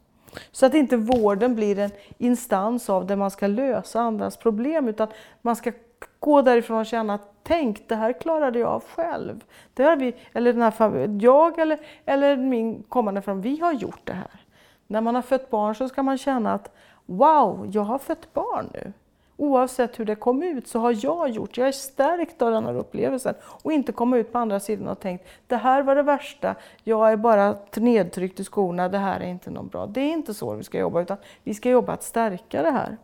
Så 0.52 0.66
att 0.66 0.74
inte 0.74 0.96
vården 0.96 1.54
blir 1.54 1.78
en 1.78 1.90
instans 2.18 2.90
av 2.90 3.06
där 3.06 3.16
man 3.16 3.30
ska 3.30 3.46
lösa 3.46 4.00
andras 4.00 4.36
problem 4.36 4.88
utan 4.88 5.08
man 5.42 5.56
ska 5.56 5.72
gå 6.18 6.42
därifrån 6.42 6.78
och 6.78 6.86
känna 6.86 7.14
att 7.14 7.32
tänk, 7.42 7.88
det 7.88 7.94
här 7.94 8.12
klarade 8.12 8.58
jag 8.58 8.68
av 8.68 8.84
själv. 8.96 9.44
Det 9.74 9.82
har 9.82 9.96
vi, 9.96 10.14
eller 10.32 10.52
den 10.52 10.62
här, 10.62 11.22
jag 11.22 11.58
eller, 11.58 11.78
eller 12.04 12.36
min 12.36 12.82
kommande 12.82 13.22
familj, 13.22 13.50
vi 13.50 13.60
har 13.60 13.72
gjort 13.72 14.00
det 14.04 14.12
här. 14.12 14.40
När 14.86 15.00
man 15.00 15.14
har 15.14 15.22
fött 15.22 15.50
barn 15.50 15.74
så 15.74 15.88
ska 15.88 16.02
man 16.02 16.18
känna 16.18 16.52
att 16.52 16.74
wow, 17.08 17.70
jag 17.72 17.82
har 17.82 17.98
fött 17.98 18.34
barn 18.34 18.70
nu. 18.74 18.92
Oavsett 19.36 20.00
hur 20.00 20.04
det 20.04 20.14
kom 20.14 20.42
ut 20.42 20.68
så 20.68 20.78
har 20.78 20.96
jag 21.04 21.30
gjort, 21.30 21.56
jag 21.56 21.68
är 21.68 21.72
stärkt 21.72 22.42
av 22.42 22.52
den 22.52 22.66
här 22.66 22.74
upplevelsen 22.74 23.34
och 23.42 23.72
inte 23.72 23.92
komma 23.92 24.16
ut 24.18 24.32
på 24.32 24.38
andra 24.38 24.60
sidan 24.60 24.88
och 24.88 25.00
tänkt 25.00 25.28
det 25.46 25.56
här 25.56 25.82
var 25.82 25.94
det 25.94 26.02
värsta, 26.02 26.54
jag 26.84 27.12
är 27.12 27.16
bara 27.16 27.56
nedtryckt 27.76 28.40
i 28.40 28.44
skorna, 28.44 28.88
det 28.88 28.98
här 28.98 29.20
är 29.20 29.26
inte 29.26 29.50
någon 29.50 29.68
bra. 29.68 29.86
Det 29.86 30.00
är 30.00 30.12
inte 30.12 30.34
så 30.34 30.54
vi 30.54 30.64
ska 30.64 30.78
jobba 30.78 31.00
utan 31.00 31.16
vi 31.42 31.54
ska 31.54 31.70
jobba 31.70 31.92
att 31.92 32.02
stärka 32.02 32.62
det 32.62 32.70
här. 32.70 32.96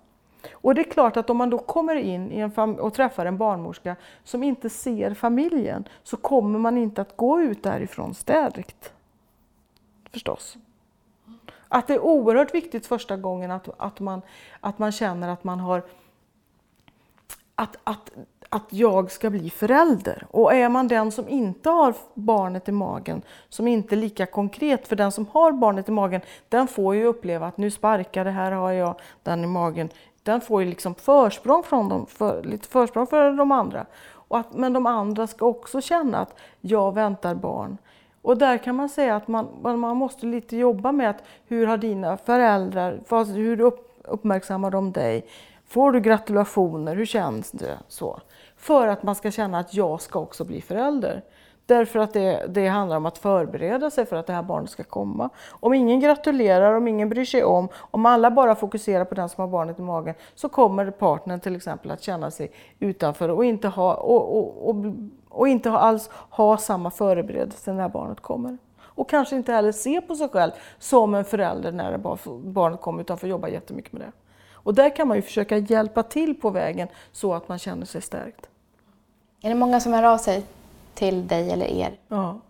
Och 0.52 0.74
det 0.74 0.80
är 0.80 0.90
klart 0.90 1.16
att 1.16 1.30
om 1.30 1.36
man 1.36 1.50
då 1.50 1.58
kommer 1.58 1.96
in 1.96 2.32
i 2.32 2.40
en 2.40 2.78
och 2.80 2.94
träffar 2.94 3.26
en 3.26 3.38
barnmorska 3.38 3.96
som 4.24 4.42
inte 4.42 4.70
ser 4.70 5.14
familjen 5.14 5.88
så 6.02 6.16
kommer 6.16 6.58
man 6.58 6.78
inte 6.78 7.02
att 7.02 7.16
gå 7.16 7.40
ut 7.40 7.62
därifrån 7.62 8.14
stärkt. 8.14 8.92
Förstås. 10.10 10.58
Att 11.74 11.86
det 11.86 11.94
är 11.94 12.00
oerhört 12.00 12.54
viktigt 12.54 12.86
första 12.86 13.16
gången 13.16 13.50
att, 13.50 13.68
att, 13.76 14.00
man, 14.00 14.22
att 14.60 14.78
man 14.78 14.92
känner 14.92 15.28
att 15.28 15.44
man 15.44 15.60
har 15.60 15.82
att, 17.54 17.76
att, 17.84 18.10
att 18.48 18.66
jag 18.68 19.10
ska 19.10 19.30
bli 19.30 19.50
förälder. 19.50 20.26
Och 20.30 20.54
är 20.54 20.68
man 20.68 20.88
den 20.88 21.12
som 21.12 21.28
inte 21.28 21.70
har 21.70 21.94
barnet 22.14 22.68
i 22.68 22.72
magen, 22.72 23.22
som 23.48 23.68
inte 23.68 23.94
är 23.94 23.96
lika 23.96 24.26
konkret, 24.26 24.88
för 24.88 24.96
den 24.96 25.12
som 25.12 25.26
har 25.32 25.52
barnet 25.52 25.88
i 25.88 25.92
magen, 25.92 26.20
den 26.48 26.68
får 26.68 26.94
ju 26.94 27.04
uppleva 27.04 27.46
att 27.46 27.56
nu 27.56 27.70
sparkar 27.70 28.24
det, 28.24 28.30
här 28.30 28.52
har 28.52 28.72
jag 28.72 29.00
den 29.22 29.44
i 29.44 29.46
magen. 29.46 29.88
Den 30.22 30.40
får 30.40 30.62
ju 30.62 30.68
liksom 30.68 30.94
försprång 30.94 31.62
från 31.62 31.88
dem, 31.88 32.06
för, 32.06 32.42
lite 32.42 32.68
försprång 32.68 33.06
för 33.06 33.32
de 33.32 33.52
andra. 33.52 33.86
Och 34.04 34.38
att, 34.38 34.54
men 34.54 34.72
de 34.72 34.86
andra 34.86 35.26
ska 35.26 35.46
också 35.46 35.80
känna 35.80 36.18
att 36.18 36.34
jag 36.60 36.94
väntar 36.94 37.34
barn. 37.34 37.78
Och 38.24 38.38
där 38.38 38.58
kan 38.58 38.76
man 38.76 38.88
säga 38.88 39.16
att 39.16 39.28
man, 39.28 39.48
man 39.62 39.96
måste 39.96 40.26
lite 40.26 40.56
jobba 40.56 40.92
med 40.92 41.10
att 41.10 41.22
hur 41.46 41.66
har 41.66 41.76
dina 41.76 42.16
föräldrar, 42.16 43.00
hur 43.34 43.60
upp, 43.60 44.00
uppmärksammar 44.04 44.70
de 44.70 44.92
dig? 44.92 45.26
Får 45.66 45.92
du 45.92 46.00
gratulationer? 46.00 46.96
Hur 46.96 47.06
känns 47.06 47.50
det? 47.50 47.78
Så. 47.88 48.20
För 48.56 48.88
att 48.88 49.02
man 49.02 49.14
ska 49.14 49.30
känna 49.30 49.58
att 49.58 49.74
jag 49.74 50.00
ska 50.00 50.18
också 50.18 50.44
bli 50.44 50.60
förälder. 50.60 51.22
Därför 51.66 51.98
att 51.98 52.12
det, 52.12 52.46
det 52.48 52.68
handlar 52.68 52.96
om 52.96 53.06
att 53.06 53.18
förbereda 53.18 53.90
sig 53.90 54.06
för 54.06 54.16
att 54.16 54.26
det 54.26 54.32
här 54.32 54.42
barnet 54.42 54.70
ska 54.70 54.84
komma. 54.84 55.30
Om 55.50 55.74
ingen 55.74 56.00
gratulerar, 56.00 56.74
om 56.74 56.88
ingen 56.88 57.08
bryr 57.08 57.24
sig 57.24 57.44
om, 57.44 57.68
om 57.74 58.06
alla 58.06 58.30
bara 58.30 58.54
fokuserar 58.54 59.04
på 59.04 59.14
den 59.14 59.28
som 59.28 59.40
har 59.40 59.48
barnet 59.48 59.78
i 59.78 59.82
magen 59.82 60.14
så 60.34 60.48
kommer 60.48 60.90
partnern 60.90 61.40
till 61.40 61.56
exempel 61.56 61.90
att 61.90 62.02
känna 62.02 62.30
sig 62.30 62.50
utanför 62.78 63.28
och 63.28 63.44
inte, 63.44 63.68
ha, 63.68 63.94
och, 63.94 64.38
och, 64.38 64.68
och, 64.68 64.94
och 65.34 65.48
inte 65.48 65.70
alls 65.70 66.10
ha 66.30 66.56
samma 66.58 66.90
förberedelse 66.90 67.72
när 67.72 67.88
barnet 67.88 68.20
kommer. 68.20 68.58
Och 68.80 69.10
kanske 69.10 69.36
inte 69.36 69.52
heller 69.52 69.72
se 69.72 70.00
på 70.00 70.14
sig 70.14 70.28
själv 70.28 70.50
som 70.78 71.14
en 71.14 71.24
förälder 71.24 71.72
när 71.72 71.98
barnet 72.52 72.80
kommer 72.80 73.00
utan 73.00 73.18
får 73.18 73.28
jobba 73.28 73.48
jättemycket 73.48 73.92
med 73.92 74.02
det. 74.02 74.12
Och 74.52 74.74
där 74.74 74.96
kan 74.96 75.08
man 75.08 75.16
ju 75.16 75.22
försöka 75.22 75.56
hjälpa 75.56 76.02
till 76.02 76.34
på 76.34 76.50
vägen 76.50 76.88
så 77.12 77.34
att 77.34 77.48
man 77.48 77.58
känner 77.58 77.86
sig 77.86 78.02
stärkt. 78.02 78.48
Är 79.42 79.48
det 79.48 79.54
många 79.54 79.80
som 79.80 79.92
hör 79.92 80.02
av 80.02 80.18
sig 80.18 80.44
till 80.94 81.26
dig 81.26 81.50
eller 81.50 81.66
er? 81.66 81.98
Ja. 82.08 82.40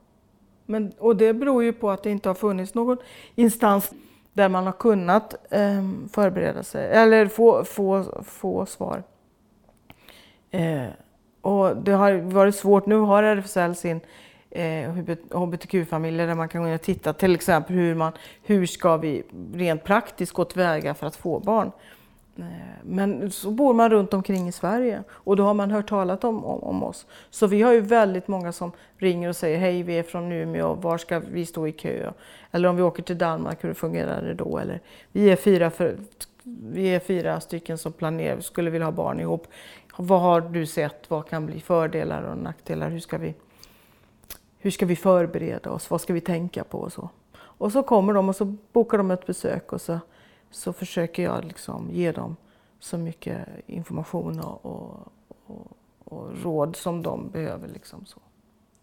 Men, 0.67 0.93
och 0.99 1.17
det 1.17 1.33
beror 1.33 1.65
ju 1.65 1.73
på 1.73 1.91
att 1.91 2.03
det 2.03 2.11
inte 2.11 2.29
har 2.29 2.35
funnits 2.35 2.75
någon 2.75 2.97
instans 3.35 3.93
där 4.33 4.49
man 4.49 4.67
har 4.67 4.73
kunnat 4.73 5.35
eh, 5.51 5.83
förbereda 6.13 6.63
sig 6.63 6.91
eller 6.93 7.27
få, 7.27 7.65
få, 7.65 8.05
få 8.25 8.67
svar. 8.67 9.03
Eh, 10.51 10.87
och 11.45 11.77
det 11.77 11.93
har 11.93 12.13
varit 12.13 12.55
svårt. 12.55 12.87
Nu 12.87 12.97
har 12.97 13.23
RFSL 13.23 13.75
sin 13.75 14.01
eh, 14.51 14.91
hbtq-familjer 15.31 16.27
där 16.27 16.35
man 16.35 16.49
kan 16.49 16.63
gå 16.63 16.69
in 16.69 16.75
och 16.75 16.83
titta 16.83 17.13
till 17.13 17.35
exempel 17.35 17.77
hur, 17.77 17.95
man, 17.95 18.13
hur 18.43 18.67
ska 18.67 18.97
vi 18.97 19.23
rent 19.55 19.85
praktiskt 19.85 20.33
gå 20.33 20.45
tillväga 20.45 20.95
för 20.95 21.07
att 21.07 21.17
få 21.17 21.41
barn. 21.41 21.73
Eh, 22.39 22.45
men 22.83 23.31
så 23.31 23.51
bor 23.51 23.75
man 23.75 23.91
runt 23.91 24.15
omkring 24.15 24.49
i 24.49 24.53
Sverige 24.53 25.03
och 25.11 25.37
då 25.37 25.45
har 25.45 25.55
man 25.55 25.71
hört 25.71 25.89
talat 25.89 26.25
om, 26.25 26.45
om, 26.45 26.63
om, 26.63 26.83
oss. 26.83 27.07
Så 27.31 27.47
vi 27.47 27.63
har 27.63 27.73
ju 27.73 27.81
väldigt 27.81 28.29
många 28.29 28.53
som 28.53 28.73
ringer 28.99 29.29
och 29.29 29.37
säger 29.37 29.59
hej, 29.59 29.83
vi 29.83 29.99
är 29.99 30.03
från 30.03 30.33
Umeå, 30.33 30.75
var 30.75 30.99
ska 30.99 31.19
vi 31.19 31.47
stå 31.47 31.67
i 31.67 31.73
kö? 31.73 32.13
Eller 32.51 32.69
om 32.69 32.77
vi 32.77 32.83
åker 32.83 33.03
till 33.03 33.19
Danmark, 33.19 33.65
hur 33.65 33.75
fungerar 33.75 34.23
det 34.23 34.35
då? 34.35 34.59
Eller 34.59 34.81
vi 35.13 35.31
är 35.31 35.37
fyra, 35.37 35.71
för, 35.71 35.97
vi 36.45 36.87
är 36.87 37.01
fyra 37.01 37.41
stycken 37.41 37.79
som 37.79 37.93
planerar, 37.93 38.41
skulle 38.41 38.71
vilja 38.71 38.87
ha 38.87 38.93
barn 38.93 39.21
ihop. 39.21 39.47
Vad 39.97 40.21
har 40.21 40.41
du 40.41 40.67
sett? 40.67 41.11
Vad 41.11 41.29
kan 41.29 41.47
bli 41.47 41.61
fördelar 41.61 42.23
och 42.23 42.39
nackdelar? 42.39 42.91
Hur 42.91 43.01
ska 43.01 43.19
vi, 43.19 43.35
hur 44.59 44.71
ska 44.71 44.87
vi 44.87 44.97
förbereda 44.97 45.71
oss? 45.71 45.91
Vad 45.91 46.01
ska 46.01 46.13
vi 46.13 46.21
tänka 46.21 46.65
på 46.65 46.79
och 46.79 46.93
så? 46.93 47.09
Och 47.37 47.73
så 47.73 47.83
kommer 47.83 48.13
de 48.13 48.29
och 48.29 48.37
så 48.37 48.45
bokar 48.73 48.99
de 48.99 49.11
ett 49.11 49.27
besök 49.27 49.73
och 49.73 49.81
så 49.81 49.99
så 50.51 50.73
försöker 50.73 51.23
jag 51.23 51.45
liksom 51.45 51.91
ge 51.93 52.13
dem 52.13 52.37
så 52.79 52.99
mycket 52.99 53.49
information 53.67 54.41
och, 54.41 54.67
och, 54.67 55.13
och, 55.47 55.73
och 56.05 56.43
råd 56.43 56.77
som 56.77 57.03
de 57.03 57.31
behöver. 57.31 57.69
Liksom 57.69 58.07
så. 58.07 58.21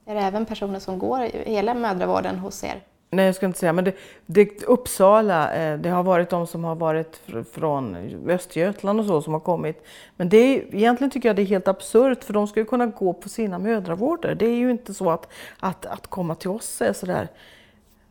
Är 0.05 0.15
det 0.15 0.21
även 0.21 0.45
personer 0.45 0.79
som 0.79 0.99
går 0.99 1.19
hela 1.45 1.73
mödravården 1.73 2.39
hos 2.39 2.63
er? 2.63 2.83
Nej, 3.13 3.25
jag 3.25 3.35
ska 3.35 3.45
inte 3.45 3.59
säga, 3.59 3.73
men 3.73 3.83
det, 3.83 3.95
det, 4.25 4.63
Uppsala, 4.63 5.53
eh, 5.53 5.79
det 5.79 5.89
har 5.89 6.03
varit 6.03 6.29
de 6.29 6.47
som 6.47 6.63
har 6.63 6.75
varit 6.75 7.21
från 7.51 7.95
Östergötland 8.29 8.99
och 8.99 9.05
så 9.05 9.21
som 9.21 9.33
har 9.33 9.39
kommit. 9.39 9.85
Men 10.15 10.29
det 10.29 10.37
är, 10.37 10.75
egentligen 10.75 11.11
tycker 11.11 11.29
jag 11.29 11.35
det 11.35 11.41
är 11.41 11.45
helt 11.45 11.67
absurt 11.67 12.23
för 12.23 12.33
de 12.33 12.47
ska 12.47 12.59
ju 12.59 12.65
kunna 12.65 12.85
gå 12.85 13.13
på 13.13 13.29
sina 13.29 13.59
mödravårdar. 13.59 14.35
Det 14.35 14.45
är 14.45 14.55
ju 14.55 14.71
inte 14.71 14.93
så 14.93 15.11
att, 15.11 15.27
att, 15.59 15.85
att 15.85 16.07
komma 16.07 16.35
till 16.35 16.49
oss 16.49 16.81
är 16.81 16.93
sådär 16.93 17.27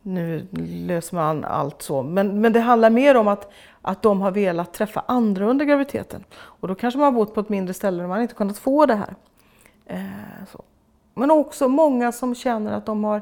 nu 0.01 0.47
löser 0.87 1.15
man 1.15 1.45
allt 1.45 1.81
så. 1.81 2.03
Men, 2.03 2.41
men 2.41 2.53
det 2.53 2.59
handlar 2.59 2.89
mer 2.89 3.17
om 3.17 3.27
att, 3.27 3.51
att 3.81 4.01
de 4.01 4.21
har 4.21 4.31
velat 4.31 4.73
träffa 4.73 5.03
andra 5.07 5.45
under 5.45 5.65
graviditeten. 5.65 6.23
Och 6.33 6.67
då 6.67 6.75
kanske 6.75 6.97
man 6.97 7.05
har 7.05 7.11
bott 7.11 7.33
på 7.33 7.39
ett 7.39 7.49
mindre 7.49 7.73
ställe 7.73 8.03
och 8.03 8.09
man 8.09 8.21
inte 8.21 8.33
kunnat 8.33 8.57
få 8.57 8.85
det 8.85 8.95
här. 8.95 9.15
Eh, 9.85 10.45
så. 10.51 10.63
Men 11.13 11.31
också 11.31 11.67
många 11.67 12.11
som 12.11 12.35
känner 12.35 12.73
att 12.73 12.85
de, 12.85 13.03
har, 13.03 13.21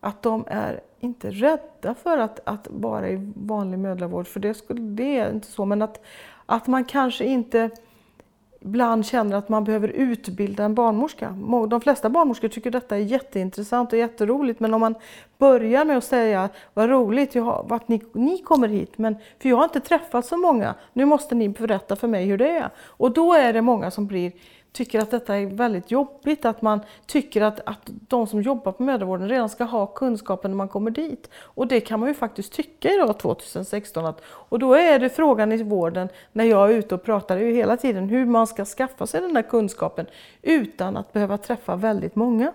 att 0.00 0.22
de 0.22 0.44
är 0.48 0.80
inte 1.00 1.30
rädda 1.30 1.94
för 1.94 2.18
att, 2.18 2.40
att 2.44 2.66
vara 2.70 3.08
i 3.08 3.32
vanlig 3.36 3.78
mödravård, 3.78 4.26
för 4.26 4.40
det, 4.40 4.54
skulle, 4.54 4.80
det 4.80 5.18
är 5.18 5.30
inte 5.30 5.46
så. 5.46 5.64
Men 5.64 5.82
att, 5.82 6.04
att 6.46 6.66
man 6.66 6.84
kanske 6.84 7.24
inte 7.24 7.70
ibland 8.60 9.06
känner 9.06 9.36
att 9.36 9.48
man 9.48 9.64
behöver 9.64 9.88
utbilda 9.88 10.64
en 10.64 10.74
barnmorska. 10.74 11.30
De 11.68 11.80
flesta 11.80 12.10
barnmorskor 12.10 12.48
tycker 12.48 12.70
detta 12.70 12.96
är 12.96 13.00
jätteintressant 13.00 13.92
och 13.92 13.98
jätteroligt 13.98 14.60
men 14.60 14.74
om 14.74 14.80
man 14.80 14.94
börjar 15.38 15.84
med 15.84 15.96
att 15.96 16.04
säga 16.04 16.48
vad 16.74 16.90
roligt 16.90 17.34
jag 17.34 17.42
har, 17.42 17.66
att 17.70 17.88
ni, 17.88 18.02
ni 18.12 18.38
kommer 18.38 18.68
hit 18.68 18.98
men 18.98 19.16
för 19.38 19.48
jag 19.48 19.56
har 19.56 19.64
inte 19.64 19.80
träffat 19.80 20.26
så 20.26 20.36
många, 20.36 20.74
nu 20.92 21.04
måste 21.04 21.34
ni 21.34 21.48
berätta 21.48 21.96
för 21.96 22.08
mig 22.08 22.26
hur 22.26 22.38
det 22.38 22.50
är. 22.50 22.70
Och 22.78 23.12
då 23.12 23.34
är 23.34 23.52
det 23.52 23.62
många 23.62 23.90
som 23.90 24.06
blir 24.06 24.32
tycker 24.72 25.00
att 25.00 25.10
detta 25.10 25.36
är 25.36 25.46
väldigt 25.46 25.90
jobbigt, 25.90 26.44
att 26.44 26.62
man 26.62 26.80
tycker 27.06 27.42
att, 27.42 27.60
att 27.64 27.80
de 27.84 28.26
som 28.26 28.42
jobbar 28.42 28.72
på 28.72 28.82
mödravården 28.82 29.28
redan 29.28 29.48
ska 29.48 29.64
ha 29.64 29.86
kunskapen 29.86 30.50
när 30.50 30.56
man 30.56 30.68
kommer 30.68 30.90
dit. 30.90 31.30
Och 31.36 31.66
det 31.66 31.80
kan 31.80 32.00
man 32.00 32.08
ju 32.08 32.14
faktiskt 32.14 32.52
tycka 32.52 32.88
idag 32.90 33.18
2016. 33.18 34.06
Att, 34.06 34.20
och 34.24 34.58
då 34.58 34.74
är 34.74 34.98
det 34.98 35.08
frågan 35.10 35.52
i 35.52 35.62
vården, 35.62 36.08
när 36.32 36.44
jag 36.44 36.70
är 36.70 36.74
ute 36.74 36.94
och 36.94 37.02
pratar 37.02 37.36
ju 37.36 37.54
hela 37.54 37.76
tiden, 37.76 38.08
hur 38.08 38.26
man 38.26 38.46
ska 38.46 38.64
skaffa 38.64 39.06
sig 39.06 39.20
den 39.20 39.36
här 39.36 39.42
kunskapen 39.42 40.06
utan 40.42 40.96
att 40.96 41.12
behöva 41.12 41.38
träffa 41.38 41.76
väldigt 41.76 42.16
många. 42.16 42.52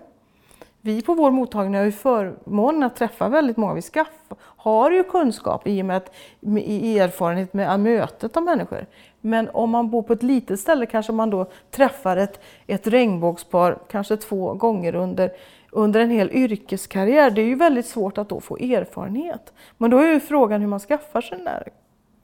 Vi 0.86 1.02
på 1.02 1.14
vår 1.14 1.30
mottagning 1.30 1.74
har 1.74 1.84
ju 1.84 1.92
förmånen 1.92 2.82
att 2.82 2.96
träffa 2.96 3.28
väldigt 3.28 3.56
många. 3.56 3.74
Vi 3.74 3.82
skaffar, 3.82 4.36
har 4.40 4.90
ju 4.90 5.04
kunskap 5.04 5.66
i 5.66 5.82
och 5.82 5.86
med 5.86 5.96
att, 5.96 6.14
i 6.56 6.98
erfarenhet 6.98 7.54
med 7.54 7.80
mötet 7.80 8.36
av 8.36 8.42
människor. 8.42 8.86
Men 9.20 9.48
om 9.48 9.70
man 9.70 9.90
bor 9.90 10.02
på 10.02 10.12
ett 10.12 10.22
litet 10.22 10.60
ställe 10.60 10.86
kanske 10.86 11.12
man 11.12 11.30
då 11.30 11.46
träffar 11.70 12.16
ett, 12.16 12.40
ett 12.66 12.86
regnbågspar 12.86 13.78
kanske 13.90 14.16
två 14.16 14.54
gånger 14.54 14.94
under, 14.94 15.32
under 15.70 16.00
en 16.00 16.10
hel 16.10 16.30
yrkeskarriär. 16.32 17.30
Det 17.30 17.40
är 17.40 17.46
ju 17.46 17.54
väldigt 17.54 17.86
svårt 17.86 18.18
att 18.18 18.28
då 18.28 18.40
få 18.40 18.56
erfarenhet. 18.56 19.52
Men 19.78 19.90
då 19.90 19.98
är 19.98 20.12
ju 20.12 20.20
frågan 20.20 20.60
hur 20.60 20.68
man 20.68 20.80
skaffar 20.80 21.20
sig 21.20 21.36
den 21.36 21.44
där 21.44 21.68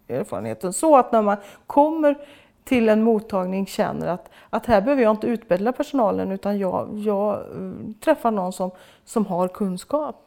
erfarenheten 0.08 0.72
så 0.72 0.96
att 0.96 1.12
när 1.12 1.22
man 1.22 1.36
kommer 1.66 2.16
till 2.64 2.88
en 2.88 3.02
mottagning 3.02 3.66
känner 3.66 4.06
att, 4.06 4.30
att 4.50 4.66
här 4.66 4.80
behöver 4.80 5.02
jag 5.02 5.10
inte 5.10 5.26
utbilda 5.26 5.72
personalen 5.72 6.30
utan 6.30 6.58
jag, 6.58 6.98
jag 6.98 7.34
eh, 7.34 7.72
träffar 8.04 8.30
någon 8.30 8.52
som, 8.52 8.70
som 9.04 9.26
har 9.26 9.48
kunskap. 9.48 10.26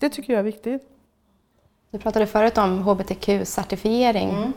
Det 0.00 0.08
tycker 0.08 0.32
jag 0.32 0.40
är 0.40 0.44
viktigt. 0.44 0.82
Du 1.90 1.98
pratade 1.98 2.26
förut 2.26 2.58
om 2.58 2.78
hbtq-certifiering. 2.78 4.30
Mm. 4.30 4.52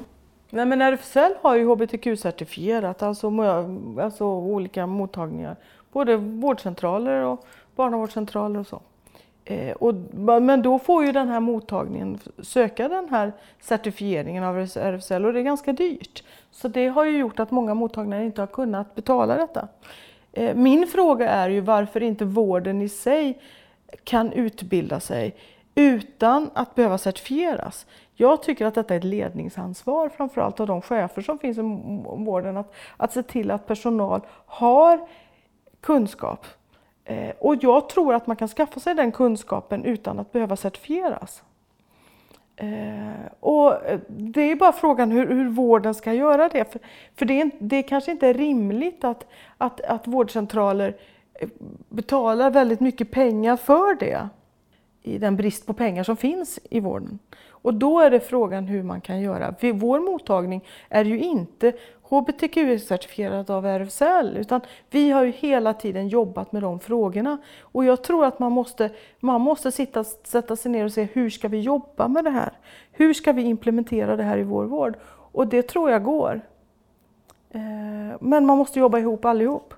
Nej, 0.50 0.65
men 0.65 0.82
RFSL 0.82 1.34
har 1.41 1.56
ju 1.56 1.65
hbtq-certifierat, 1.65 3.04
alltså, 3.04 3.32
alltså 4.02 4.26
olika 4.26 4.88
mottagningar. 4.88 5.56
Både 5.91 6.17
vårdcentraler 6.17 7.22
och 7.22 7.46
barnavårdscentraler 7.76 8.60
och 8.60 8.67
så. 8.67 8.82
Eh, 9.45 9.71
och, 9.71 9.95
men 10.41 10.62
då 10.62 10.79
får 10.79 11.06
ju 11.06 11.12
den 11.12 11.27
här 11.27 11.39
mottagningen 11.39 12.19
söka 12.39 12.88
den 12.88 13.10
här 13.10 13.34
certifieringen 13.62 14.43
av 14.43 14.58
RFSL 14.60 15.25
och 15.25 15.34
det 15.34 15.39
är 15.39 15.43
ganska 15.43 15.73
dyrt. 15.73 16.23
Så 16.51 16.67
det 16.67 16.88
har 16.88 17.06
ju 17.06 17.17
gjort 17.17 17.39
att 17.39 17.51
många 17.51 17.73
mottagningar 17.73 18.23
inte 18.23 18.41
har 18.41 18.47
kunnat 18.47 18.95
betala 18.95 19.38
detta. 19.38 19.67
Eh, 20.32 20.56
min 20.56 20.88
fråga 20.88 21.29
är 21.29 21.49
ju 21.49 21.62
varför 21.62 22.03
inte 22.03 22.25
vården 22.25 22.82
i 22.82 22.89
sig 22.89 23.41
kan 24.03 24.32
utbilda 24.32 24.99
sig 24.99 25.36
utan 25.75 26.49
att 26.53 26.75
behöva 26.75 26.97
certifieras. 26.97 27.86
Jag 28.15 28.43
tycker 28.43 28.65
att 28.65 28.75
detta 28.75 28.93
är 28.93 28.97
ett 28.97 29.03
ledningsansvar 29.03 30.10
framförallt 30.10 30.60
av 30.60 30.67
de 30.67 30.82
chefer 30.82 31.21
som 31.21 31.39
finns 31.39 31.58
i 31.58 31.62
vården 32.03 32.58
att, 32.58 32.73
att 32.97 33.13
se 33.13 33.23
till 33.23 33.51
att 33.51 33.67
personal 33.67 34.21
har 34.45 35.08
kunskap. 35.82 36.45
Eh, 37.06 37.30
och 37.39 37.56
jag 37.63 37.89
tror 37.89 38.13
att 38.13 38.28
man 38.28 38.36
kan 38.36 38.48
skaffa 38.48 38.80
sig 38.80 38.96
den 38.96 39.12
kunskapen 39.12 39.86
utan 39.86 40.20
att 40.20 40.32
behöva 40.32 40.56
certifieras. 40.56 41.44
Eh, 42.56 43.32
och 43.39 43.86
eh, 43.86 44.00
det 44.08 44.42
är 44.42 44.56
bara 44.56 44.72
frågan 44.72 45.12
hur, 45.12 45.28
hur 45.28 45.50
vården 45.50 45.94
ska 45.94 46.13
göra 46.13 46.50
det. 46.50 46.72
För, 46.72 46.82
för 47.16 47.26
det, 47.26 47.42
är, 47.42 47.52
det 47.60 47.84
kanske 47.84 48.12
inte 48.12 48.28
är 48.28 48.34
rimligt 48.34 49.04
att, 49.04 49.28
att, 49.58 49.82
att 49.82 50.08
vårdcentraler 50.08 50.98
eh, 51.34 51.50
betalar 51.89 52.52
väldigt 52.52 52.80
mycket 52.80 53.12
pengar 53.12 53.58
för 53.58 53.96
det 53.96 54.30
i 55.04 55.18
den 55.18 55.36
brist 55.36 55.66
på 55.66 55.74
pengar 55.74 56.04
som 56.04 56.18
finns 56.18 56.60
i 56.70 56.80
vården. 56.80 57.20
Och 57.50 57.74
då 57.74 58.00
är 58.00 58.12
det 58.12 58.20
frågan 58.20 58.68
hur 58.68 58.84
man 58.84 59.02
kan 59.02 59.22
göra. 59.22 59.56
Vår 59.74 60.00
mottagning 60.00 60.63
är 60.89 61.06
ju 61.06 61.20
inte 61.20 61.74
hbtq-certifierad 62.10 63.52
av 63.52 63.66
RFSL 63.66 64.38
utan 64.38 64.62
vi 64.89 65.12
har 65.12 65.24
ju 65.24 65.32
hela 65.32 65.74
tiden 65.74 66.08
jobbat 66.08 66.52
med 66.52 66.62
de 66.62 66.80
frågorna. 66.80 67.38
Och 67.62 67.86
jag 67.86 68.04
tror 68.04 68.26
att 68.26 68.39
man 68.39 68.52
måste, 68.52 68.89
man 69.20 69.42
måste 69.42 69.72
sitta, 69.72 70.04
sätta 70.04 70.56
sig 70.56 70.72
ner 70.72 70.86
och 70.86 70.92
se 70.92 71.08
hur 71.13 71.30
ska 71.30 71.48
vi 71.48 71.60
jobba 71.60 72.08
med 72.08 72.24
det 72.24 72.30
här? 72.30 72.54
Hur 72.92 73.13
ska 73.13 73.32
vi 73.32 73.42
implementera 73.42 74.16
det 74.16 74.24
här 74.24 74.38
i 74.38 74.44
vår 74.44 74.66
vård? 74.66 74.98
Och 75.32 75.48
det 75.48 75.62
tror 75.62 75.92
jag 75.92 76.04
går. 76.04 76.42
Eh, 77.50 78.18
men 78.20 78.46
man 78.46 78.58
måste 78.58 78.80
jobba 78.80 79.00
ihop 79.00 79.26
allihop. 79.26 79.74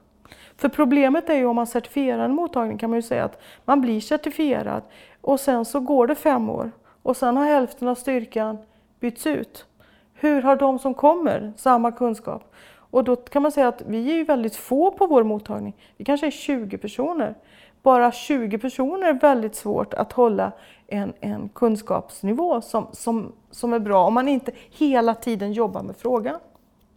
För 0.57 0.69
problemet 0.69 1.29
är 1.29 1.35
ju 1.35 1.45
om 1.45 1.55
man 1.55 1.67
certifierar 1.67 2.25
en 2.25 2.35
mottagning 2.35 2.77
kan 2.77 2.89
man 2.89 2.97
ju 2.97 3.03
säga 3.03 3.23
att 3.23 3.41
man 3.65 3.81
blir 3.81 4.01
certifierad 4.01 4.83
och 5.21 5.39
sen 5.39 5.65
så 5.65 5.79
går 5.79 6.07
det 6.07 6.15
fem 6.15 6.49
år 6.49 6.71
och 7.01 7.17
sen 7.17 7.37
har 7.37 7.45
hälften 7.45 7.87
av 7.87 7.95
styrkan 7.95 8.57
bytts 8.99 9.27
ut. 9.27 9.65
Hur 10.13 10.41
har 10.41 10.55
de 10.55 10.79
som 10.79 10.93
kommer 10.93 11.53
samma 11.57 11.91
kunskap? 11.91 12.53
Och 12.95 13.03
då 13.03 13.15
kan 13.15 13.41
man 13.41 13.51
säga 13.51 13.67
att 13.67 13.81
vi 13.87 14.11
är 14.11 14.15
ju 14.15 14.23
väldigt 14.23 14.55
få 14.55 14.91
på 14.91 15.07
vår 15.07 15.23
mottagning. 15.23 15.75
Vi 15.97 16.05
kanske 16.05 16.27
är 16.27 16.31
20 16.31 16.77
personer. 16.77 17.35
Bara 17.81 18.11
20 18.11 18.57
personer 18.57 19.07
är 19.07 19.13
väldigt 19.13 19.55
svårt 19.55 19.93
att 19.93 20.13
hålla 20.13 20.51
en, 20.87 21.13
en 21.19 21.49
kunskapsnivå 21.49 22.61
som, 22.61 22.87
som, 22.91 23.31
som 23.51 23.73
är 23.73 23.79
bra 23.79 24.07
om 24.07 24.13
man 24.13 24.27
inte 24.27 24.51
hela 24.71 25.15
tiden 25.15 25.53
jobbar 25.53 25.83
med 25.83 25.95
frågan. 25.95 26.39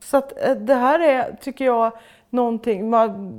Så 0.00 0.16
att 0.16 0.44
eh, 0.46 0.54
det 0.54 0.74
här 0.74 1.00
är, 1.00 1.36
tycker 1.40 1.64
jag, 1.64 1.92
någonting, 2.30 2.90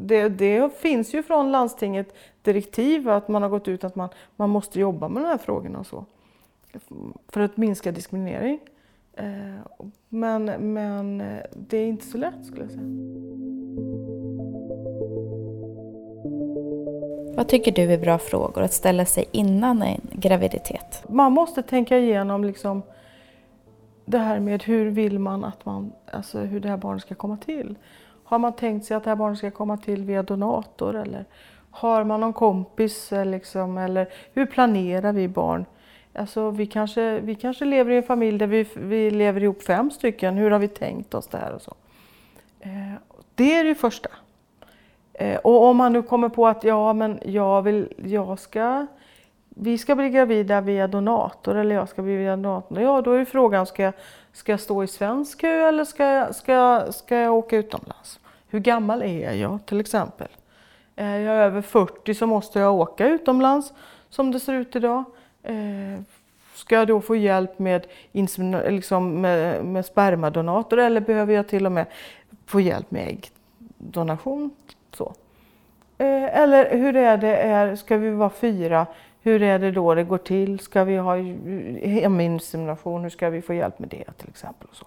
det, 0.08 0.30
det 0.30 0.74
finns 0.74 1.14
ju 1.14 1.24
från 1.24 1.52
landstinget 1.52 2.16
direktiv 2.42 3.10
att 3.10 3.28
man 3.28 3.42
har 3.42 3.50
gått 3.50 3.68
ut 3.68 3.84
att 3.84 3.96
man, 3.96 4.10
man 4.36 4.50
måste 4.50 4.80
jobba 4.80 5.10
med 5.10 5.24
de 5.24 5.28
här 5.28 5.38
frågorna 5.38 5.80
och 5.80 5.88
så. 5.88 6.06
För 7.28 7.42
att 7.42 7.58
minska 7.58 7.92
diskriminering. 7.92 8.60
Eh, 9.14 9.86
men, 10.10 10.46
men 10.74 11.22
eh, 11.22 11.44
det 11.52 11.78
är 11.78 11.88
inte 11.88 12.06
så 12.06 12.18
lätt 12.18 12.46
skulle 12.46 12.62
jag 12.62 12.72
säga. 12.72 12.84
Vad 17.36 17.48
tycker 17.48 17.72
du 17.72 17.94
är 17.94 17.98
bra 17.98 18.18
frågor 18.18 18.62
att 18.62 18.74
ställa 18.74 19.06
sig 19.06 19.26
innan 19.32 19.82
en 19.82 20.02
graviditet? 20.12 21.04
Man 21.10 21.32
måste 21.32 21.64
tänka 21.64 21.98
igenom 21.98 22.44
liksom 22.44 22.82
det 24.06 24.18
här 24.18 24.40
med 24.40 24.64
hur 24.64 24.90
vill 24.90 25.20
man 25.20 25.44
att 25.44 25.66
man, 25.66 25.92
alltså 26.12 26.40
hur 26.40 26.60
det 26.60 26.70
här 26.70 26.78
barnet 26.78 27.02
ska 27.02 27.16
komma 27.16 27.38
till. 27.38 27.76
Har 28.30 28.40
man 28.40 28.54
tänkt 28.54 28.86
sig 28.86 28.98
att 28.98 29.04
det 29.04 29.10
här 29.10 29.16
barnet 29.16 29.38
ska 29.38 29.52
komma 29.52 29.78
till 29.78 30.04
via 30.04 30.24
donator 30.24 30.96
eller 30.96 31.26
har 31.72 32.04
man 32.04 32.20
någon 32.20 32.34
kompis 32.34 33.14
eh, 33.14 33.26
liksom, 33.26 33.78
eller 33.78 34.10
hur 34.34 34.46
planerar 34.46 35.14
vi 35.14 35.28
barn? 35.28 35.66
Alltså, 36.14 36.50
vi, 36.50 36.66
kanske, 36.66 37.20
vi 37.20 37.36
kanske 37.36 37.66
lever 37.66 37.92
i 37.92 37.98
en 37.98 38.04
familj 38.04 38.38
där 38.38 38.48
vi, 38.48 38.68
vi 38.76 39.12
lever 39.12 39.44
ihop 39.44 39.64
fem 39.64 39.92
stycken. 39.92 40.38
Hur 40.38 40.52
har 40.52 40.60
vi 40.60 40.68
tänkt 40.68 41.14
oss 41.14 41.28
det 41.28 41.38
här 41.38 41.54
och 41.54 41.62
så? 41.62 41.76
Eh, 42.60 42.94
det 43.36 43.56
är 43.56 43.64
det 43.64 43.76
första. 43.76 44.10
Eh, 45.14 45.38
och 45.38 45.64
om 45.64 45.78
man 45.78 45.94
nu 45.94 46.02
kommer 46.02 46.30
på 46.30 46.48
att 46.48 46.64
ja, 46.64 46.94
men 46.94 47.20
jag 47.26 47.62
vill, 47.62 47.94
jag 48.06 48.40
ska, 48.40 48.88
vi 49.50 49.78
ska 49.78 49.96
bli 49.96 50.10
gravida 50.10 50.62
via 50.62 50.88
donator 50.88 51.56
eller 51.56 51.76
jag 51.76 51.90
ska 51.90 52.02
bli 52.02 52.16
via 52.16 52.36
donator. 52.36 52.82
Ja, 52.82 53.02
då 53.02 53.12
är 53.12 53.26
frågan, 53.26 53.66
ska 53.66 53.84
jag, 53.84 53.94
ska 54.40 54.52
jag 54.52 54.60
stå 54.60 54.84
i 54.84 54.88
svensk 54.88 55.42
kö 55.42 55.68
eller 55.68 55.86
ska 55.86 56.06
jag, 56.06 56.36
ska, 56.36 56.86
ska 56.92 57.16
jag 57.18 57.34
åka 57.34 57.58
utomlands? 57.58 58.20
Hur 58.48 58.60
gammal 58.60 59.02
är 59.02 59.34
jag 59.34 59.66
till 59.66 59.80
exempel? 59.80 60.28
Är 60.96 61.20
jag 61.20 61.36
över 61.36 61.62
40 61.62 62.14
så 62.14 62.28
måste 62.28 62.60
jag 62.60 62.76
åka 62.76 63.08
utomlands 63.08 63.74
som 64.10 64.32
det 64.32 64.40
ser 64.40 64.54
ut 64.54 64.76
idag. 64.76 65.04
Eh, 65.44 66.02
ska 66.54 66.76
jag 66.76 66.88
då 66.88 67.02
få 67.02 67.16
hjälp 67.16 67.60
med, 67.60 67.88
liksom 68.12 69.22
med, 69.22 69.66
med 69.66 69.86
spermadonator 69.86 70.80
eller 70.80 71.02
behöver 71.02 71.34
jag 71.34 71.48
till 71.48 71.66
och 71.66 71.72
med 71.72 71.86
få 72.46 72.62
hjälp 72.62 72.92
med 72.92 73.08
äggdonation? 73.08 74.52
Så. 74.94 75.14
Eh, 75.98 76.38
eller 76.40 76.78
hur 76.78 76.96
är 76.96 77.18
det, 77.18 77.36
är, 77.38 77.76
ska 77.76 77.98
vi 77.98 78.10
vara 78.10 78.30
fyra? 78.30 78.88
Hur 79.22 79.42
är 79.42 79.60
det 79.60 79.72
då 79.72 79.96
det 79.96 80.04
går 80.04 80.18
till? 80.18 80.60
Ska 80.60 80.84
vi 80.84 80.98
ha 80.98 81.16
heminsemination? 81.88 83.04
Hur 83.04 83.10
ska 83.10 83.30
vi 83.30 83.42
få 83.42 83.54
hjälp 83.54 83.80
med 83.80 83.90
det 83.90 84.12
till 84.18 84.30
exempel? 84.30 84.68
Och 84.70 84.76
så. 84.76 84.86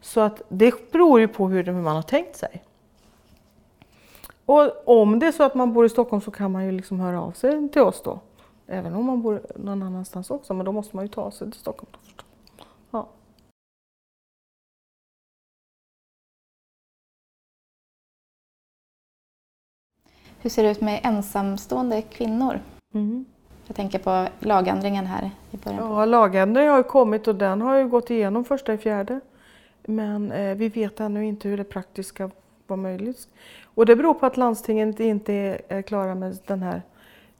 så 0.00 0.20
att 0.20 0.42
det 0.48 0.92
beror 0.92 1.20
ju 1.20 1.28
på 1.28 1.48
hur 1.48 1.72
man 1.72 1.96
har 1.96 2.02
tänkt 2.02 2.36
sig. 2.36 2.62
Och 4.46 4.88
om 4.88 5.18
det 5.18 5.26
är 5.26 5.32
så 5.32 5.42
att 5.42 5.54
man 5.54 5.72
bor 5.72 5.86
i 5.86 5.88
Stockholm 5.88 6.20
så 6.20 6.30
kan 6.30 6.52
man 6.52 6.64
ju 6.64 6.72
liksom 6.72 7.00
höra 7.00 7.22
av 7.22 7.32
sig 7.32 7.68
till 7.68 7.82
oss 7.82 8.02
då. 8.02 8.20
Även 8.66 8.94
om 8.94 9.04
man 9.04 9.22
bor 9.22 9.42
någon 9.56 9.82
annanstans 9.82 10.30
också, 10.30 10.54
men 10.54 10.66
då 10.66 10.72
måste 10.72 10.96
man 10.96 11.04
ju 11.04 11.08
ta 11.08 11.30
sig 11.30 11.50
till 11.50 11.60
Stockholm. 11.60 11.92
Ja. 12.90 13.08
Hur 20.40 20.50
ser 20.50 20.62
det 20.62 20.70
ut 20.70 20.80
med 20.80 21.00
ensamstående 21.04 22.02
kvinnor? 22.02 22.60
Mm. 22.94 23.24
Jag 23.72 23.76
tänker 23.76 23.98
på 23.98 24.28
lagändringen 24.38 25.06
här 25.06 25.30
i 25.50 25.56
början. 25.56 25.90
Ja, 25.90 26.04
lagändringen 26.04 26.70
har 26.70 26.78
ju 26.78 26.84
kommit 26.84 27.28
och 27.28 27.34
den 27.34 27.60
har 27.60 27.76
ju 27.76 27.88
gått 27.88 28.10
igenom 28.10 28.44
första 28.44 28.74
i 28.74 28.78
fjärde. 28.78 29.20
Men 29.82 30.32
eh, 30.32 30.54
vi 30.54 30.68
vet 30.68 31.00
ännu 31.00 31.24
inte 31.24 31.48
hur 31.48 31.56
det 31.56 31.64
praktiska 31.64 32.30
var 32.66 32.76
möjligt. 32.76 33.28
Och 33.64 33.86
det 33.86 33.96
beror 33.96 34.14
på 34.14 34.26
att 34.26 34.36
landstinget 34.36 35.00
inte 35.00 35.58
är 35.68 35.82
klara 35.82 36.14
med 36.14 36.38
den 36.46 36.62
här 36.62 36.82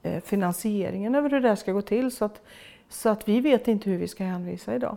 eh, 0.02 0.22
finansieringen 0.22 1.14
över 1.14 1.30
hur 1.30 1.40
det 1.40 1.56
ska 1.56 1.72
gå 1.72 1.82
till. 1.82 2.10
Så 2.10 2.24
att, 2.24 2.40
så 2.88 3.08
att 3.08 3.28
vi 3.28 3.40
vet 3.40 3.68
inte 3.68 3.90
hur 3.90 3.98
vi 3.98 4.08
ska 4.08 4.24
hänvisa 4.24 4.74
idag. 4.74 4.96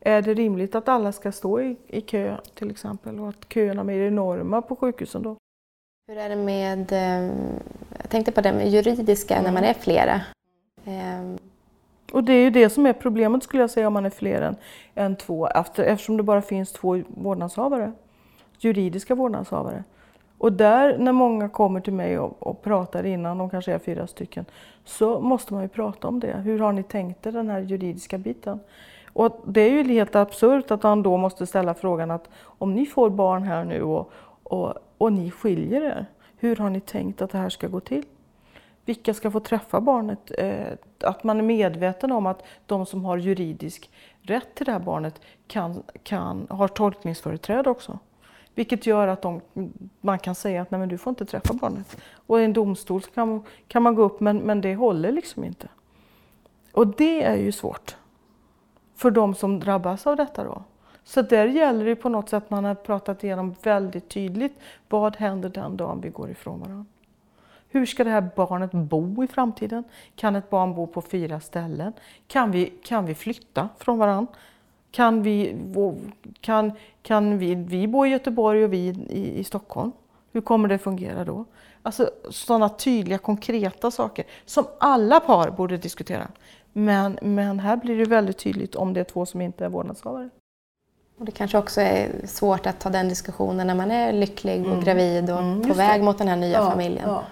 Är 0.00 0.22
det 0.22 0.34
rimligt 0.34 0.74
att 0.74 0.88
alla 0.88 1.12
ska 1.12 1.32
stå 1.32 1.60
i, 1.60 1.76
i 1.86 2.00
kö 2.00 2.36
till 2.54 2.70
exempel 2.70 3.20
och 3.20 3.28
att 3.28 3.52
köerna 3.52 3.84
blir 3.84 4.06
enorma 4.06 4.62
på 4.62 4.76
sjukhusen 4.76 5.22
då? 5.22 5.36
Hur 6.08 6.18
är 6.18 6.28
det 6.28 6.36
med, 6.36 6.92
eh, 6.92 7.36
jag 7.98 8.08
tänkte 8.08 8.32
på 8.32 8.40
det 8.40 8.52
med 8.52 8.68
juridiska 8.68 9.34
mm. 9.34 9.44
när 9.44 9.60
man 9.60 9.64
är 9.70 9.74
flera. 9.74 10.20
Ehm. 10.84 11.38
Och 12.12 12.24
det 12.24 12.32
är 12.32 12.44
ju 12.44 12.50
det 12.50 12.70
som 12.70 12.86
är 12.86 12.92
problemet 12.92 13.42
skulle 13.42 13.62
jag 13.62 13.70
säga 13.70 13.86
om 13.86 13.92
man 13.92 14.06
är 14.06 14.10
fler 14.10 14.42
än, 14.42 14.56
än 14.94 15.16
två 15.16 15.48
eftersom 15.48 16.16
det 16.16 16.22
bara 16.22 16.42
finns 16.42 16.72
två 16.72 17.02
vårdnadshavare, 17.08 17.92
juridiska 18.58 19.14
vårdnadshavare. 19.14 19.84
Och 20.38 20.52
där, 20.52 20.98
när 20.98 21.12
många 21.12 21.48
kommer 21.48 21.80
till 21.80 21.92
mig 21.92 22.18
och, 22.18 22.42
och, 22.42 22.62
pratar 22.62 23.06
innan, 23.06 23.38
de 23.38 23.50
kanske 23.50 23.72
är 23.72 23.78
fyra 23.78 24.06
stycken, 24.06 24.44
så 24.84 25.20
måste 25.20 25.54
man 25.54 25.62
ju 25.62 25.68
prata 25.68 26.08
om 26.08 26.20
det. 26.20 26.36
Hur 26.36 26.58
har 26.58 26.72
ni 26.72 26.82
tänkt 26.82 27.26
er 27.26 27.32
den 27.32 27.48
här 27.48 27.60
juridiska 27.60 28.18
biten? 28.18 28.60
Och 29.12 29.40
det 29.46 29.60
är 29.60 29.70
ju 29.70 29.84
helt 29.84 30.16
absurt 30.16 30.70
att 30.70 30.82
man 30.82 31.02
då 31.02 31.16
måste 31.16 31.46
ställa 31.46 31.74
frågan 31.74 32.10
att 32.10 32.28
om 32.44 32.74
ni 32.74 32.86
får 32.86 33.10
barn 33.10 33.42
här 33.42 33.64
nu 33.64 33.82
och, 33.82 34.12
och, 34.42 34.74
och 34.98 35.12
ni 35.12 35.30
skiljer 35.30 35.82
er, 35.82 36.06
hur 36.36 36.56
har 36.56 36.70
ni 36.70 36.80
tänkt 36.80 37.22
att 37.22 37.30
det 37.30 37.38
här 37.38 37.48
ska 37.48 37.68
gå 37.68 37.80
till? 37.80 38.04
Vilka 38.84 39.14
ska 39.14 39.30
få 39.30 39.40
träffa 39.40 39.80
barnet? 39.80 40.32
Eh, 40.38 40.72
att 41.00 41.24
man 41.24 41.38
är 41.38 41.42
medveten 41.42 42.12
om 42.12 42.26
att 42.26 42.42
de 42.66 42.86
som 42.86 43.04
har 43.04 43.16
juridisk 43.16 43.90
rätt 44.22 44.54
till 44.54 44.66
det 44.66 44.72
här 44.72 44.80
barnet 44.80 45.20
kan, 45.46 45.82
kan, 46.02 46.46
har 46.50 46.68
tolkningsföreträde 46.68 47.70
också. 47.70 47.98
Vilket 48.54 48.86
gör 48.86 49.08
att 49.08 49.22
de, 49.22 49.40
man 50.00 50.18
kan 50.18 50.34
säga 50.34 50.62
att 50.62 50.70
Nej, 50.70 50.78
men 50.78 50.88
du 50.88 50.98
får 50.98 51.10
inte 51.10 51.24
träffa 51.24 51.54
barnet. 51.54 51.96
Och 52.26 52.40
i 52.40 52.44
en 52.44 52.52
domstol 52.52 53.02
kan, 53.02 53.42
kan 53.68 53.82
man 53.82 53.94
gå 53.94 54.02
upp 54.02 54.20
men, 54.20 54.38
men 54.38 54.60
det 54.60 54.74
håller 54.74 55.12
liksom 55.12 55.44
inte. 55.44 55.68
Och 56.72 56.86
det 56.86 57.22
är 57.22 57.36
ju 57.36 57.52
svårt 57.52 57.96
för 58.96 59.10
de 59.10 59.34
som 59.34 59.60
drabbas 59.60 60.06
av 60.06 60.16
detta 60.16 60.44
då. 60.44 60.62
Så 61.04 61.22
där 61.22 61.46
gäller 61.46 61.84
det 61.84 61.96
på 61.96 62.08
något 62.08 62.28
sätt 62.28 62.44
att 62.44 62.50
man 62.50 62.64
har 62.64 62.74
pratat 62.74 63.24
igenom 63.24 63.54
väldigt 63.62 64.08
tydligt. 64.08 64.58
Vad 64.88 65.16
händer 65.16 65.48
den 65.48 65.76
dagen 65.76 66.00
vi 66.00 66.08
går 66.08 66.30
ifrån 66.30 66.60
varandra? 66.60 66.84
Hur 67.72 67.86
ska 67.86 68.04
det 68.04 68.10
här 68.10 68.30
barnet 68.36 68.72
bo 68.72 69.24
i 69.24 69.26
framtiden? 69.26 69.84
Kan 70.16 70.36
ett 70.36 70.50
barn 70.50 70.74
bo 70.74 70.86
på 70.86 71.02
fyra 71.02 71.40
ställen? 71.40 71.92
Kan 72.26 72.50
vi, 72.50 72.72
kan 72.84 73.06
vi 73.06 73.14
flytta 73.14 73.68
från 73.78 73.98
varandra? 73.98 74.32
Kan 74.90 75.22
vi, 75.22 75.56
kan, 76.40 76.72
kan 77.02 77.38
vi, 77.38 77.54
vi 77.54 77.88
bo 77.88 78.06
i 78.06 78.08
Göteborg 78.08 78.64
och 78.64 78.72
vi 78.72 78.88
i, 79.08 79.38
i 79.38 79.44
Stockholm? 79.44 79.92
Hur 80.32 80.40
kommer 80.40 80.68
det 80.68 80.78
fungera 80.78 81.24
då? 81.24 81.44
Alltså 81.82 82.10
sådana 82.30 82.68
tydliga, 82.68 83.18
konkreta 83.18 83.90
saker 83.90 84.24
som 84.44 84.64
alla 84.80 85.20
par 85.20 85.50
borde 85.50 85.76
diskutera. 85.76 86.28
Men, 86.72 87.18
men 87.22 87.58
här 87.58 87.76
blir 87.76 87.98
det 87.98 88.04
väldigt 88.04 88.38
tydligt 88.38 88.74
om 88.74 88.92
det 88.92 89.00
är 89.00 89.04
två 89.04 89.26
som 89.26 89.40
inte 89.40 89.64
är 89.64 89.68
vårdnadshavare. 89.68 90.30
Och 91.18 91.24
det 91.24 91.32
kanske 91.32 91.58
också 91.58 91.80
är 91.80 92.26
svårt 92.26 92.66
att 92.66 92.80
ta 92.80 92.90
den 92.90 93.08
diskussionen 93.08 93.66
när 93.66 93.74
man 93.74 93.90
är 93.90 94.12
lycklig 94.12 94.60
och 94.60 94.72
mm. 94.72 94.84
gravid 94.84 95.30
och 95.30 95.38
mm, 95.38 95.62
på 95.68 95.74
väg 95.74 96.00
det. 96.00 96.04
mot 96.04 96.18
den 96.18 96.28
här 96.28 96.36
nya 96.36 96.58
ja, 96.58 96.70
familjen. 96.70 97.08
Ja. 97.08 97.22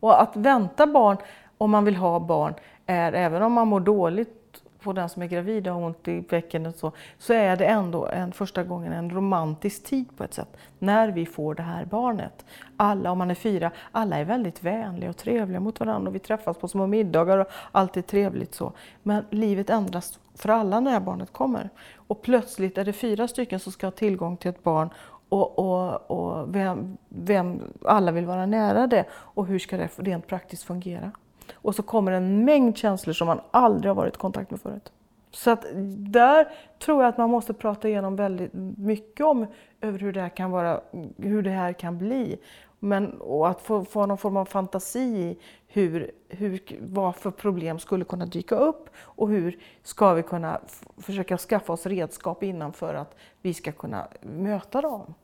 Och 0.00 0.22
att 0.22 0.36
vänta 0.36 0.86
barn, 0.86 1.16
om 1.58 1.70
man 1.70 1.84
vill 1.84 1.96
ha 1.96 2.20
barn, 2.20 2.54
är 2.86 3.12
även 3.12 3.42
om 3.42 3.52
man 3.52 3.68
mår 3.68 3.80
dåligt 3.80 4.36
på 4.82 4.92
den 4.92 5.08
som 5.08 5.22
är 5.22 5.26
gravid 5.26 5.68
och 5.68 5.74
har 5.74 5.82
ont 5.82 6.08
i 6.08 6.20
bäckenet 6.20 6.78
så, 6.78 6.92
så 7.18 7.32
är 7.32 7.56
det 7.56 7.66
ändå 7.66 8.06
en, 8.06 8.32
första 8.32 8.64
gången 8.64 8.92
en 8.92 9.10
romantisk 9.10 9.84
tid 9.84 10.16
på 10.16 10.24
ett 10.24 10.34
sätt. 10.34 10.56
När 10.78 11.08
vi 11.08 11.26
får 11.26 11.54
det 11.54 11.62
här 11.62 11.84
barnet. 11.84 12.44
Alla, 12.76 13.10
om 13.10 13.18
man 13.18 13.30
är 13.30 13.34
fyra, 13.34 13.70
alla 13.92 14.18
är 14.18 14.24
väldigt 14.24 14.62
vänliga 14.62 15.10
och 15.10 15.16
trevliga 15.16 15.60
mot 15.60 15.80
varandra 15.80 16.08
och 16.08 16.14
vi 16.14 16.18
träffas 16.18 16.56
på 16.58 16.68
små 16.68 16.86
middagar 16.86 17.38
och 17.38 17.46
allt 17.72 17.96
är 17.96 18.02
trevligt 18.02 18.54
så. 18.54 18.72
Men 19.02 19.24
livet 19.30 19.70
ändras 19.70 20.20
för 20.34 20.48
alla 20.48 20.80
när 20.80 21.00
barnet 21.00 21.32
kommer. 21.32 21.70
Och 21.96 22.22
plötsligt 22.22 22.78
är 22.78 22.84
det 22.84 22.92
fyra 22.92 23.28
stycken 23.28 23.60
som 23.60 23.72
ska 23.72 23.86
ha 23.86 23.92
tillgång 23.92 24.36
till 24.36 24.50
ett 24.50 24.62
barn 24.62 24.90
och, 25.30 25.58
och, 25.58 26.10
och 26.10 26.54
vem, 26.54 26.96
vem, 27.08 27.62
alla 27.84 28.12
vill 28.12 28.26
vara 28.26 28.46
nära 28.46 28.86
det 28.86 29.04
och 29.12 29.46
hur 29.46 29.58
ska 29.58 29.76
det 29.76 29.88
rent 29.96 30.26
praktiskt 30.26 30.62
fungera? 30.62 31.10
Och 31.54 31.74
så 31.74 31.82
kommer 31.82 32.12
en 32.12 32.44
mängd 32.44 32.76
känslor 32.76 33.12
som 33.12 33.26
man 33.26 33.40
aldrig 33.50 33.90
har 33.90 33.94
varit 33.94 34.14
i 34.14 34.18
kontakt 34.18 34.50
med 34.50 34.60
förut. 34.60 34.92
Så 35.30 35.50
att 35.50 35.66
där 35.96 36.48
tror 36.78 37.02
jag 37.02 37.08
att 37.08 37.18
man 37.18 37.30
måste 37.30 37.52
prata 37.52 37.88
igenom 37.88 38.16
väldigt 38.16 38.52
mycket 38.78 39.26
om 39.26 39.46
över 39.80 39.98
hur 39.98 40.12
det 40.12 40.20
här 40.20 40.28
kan, 40.28 40.50
vara, 40.50 40.80
hur 41.16 41.42
det 41.42 41.50
här 41.50 41.72
kan 41.72 41.98
bli. 41.98 42.38
Men, 42.82 43.20
och 43.20 43.48
att 43.48 43.60
få, 43.60 43.84
få 43.84 44.06
någon 44.06 44.18
form 44.18 44.36
av 44.36 44.44
fantasi 44.44 45.00
i 45.00 45.38
hur, 45.66 46.10
hur, 46.28 46.60
vad 46.80 47.16
för 47.16 47.30
problem 47.30 47.78
skulle 47.78 48.04
kunna 48.04 48.26
dyka 48.26 48.54
upp 48.54 48.90
och 48.96 49.28
hur 49.28 49.58
ska 49.82 50.12
vi 50.14 50.22
kunna 50.22 50.60
försöka 50.96 51.38
skaffa 51.38 51.72
oss 51.72 51.86
redskap 51.86 52.42
innan 52.42 52.72
för 52.72 52.94
att 52.94 53.16
vi 53.42 53.54
ska 53.54 53.72
kunna 53.72 54.08
möta 54.20 54.80
dem. 54.80 55.14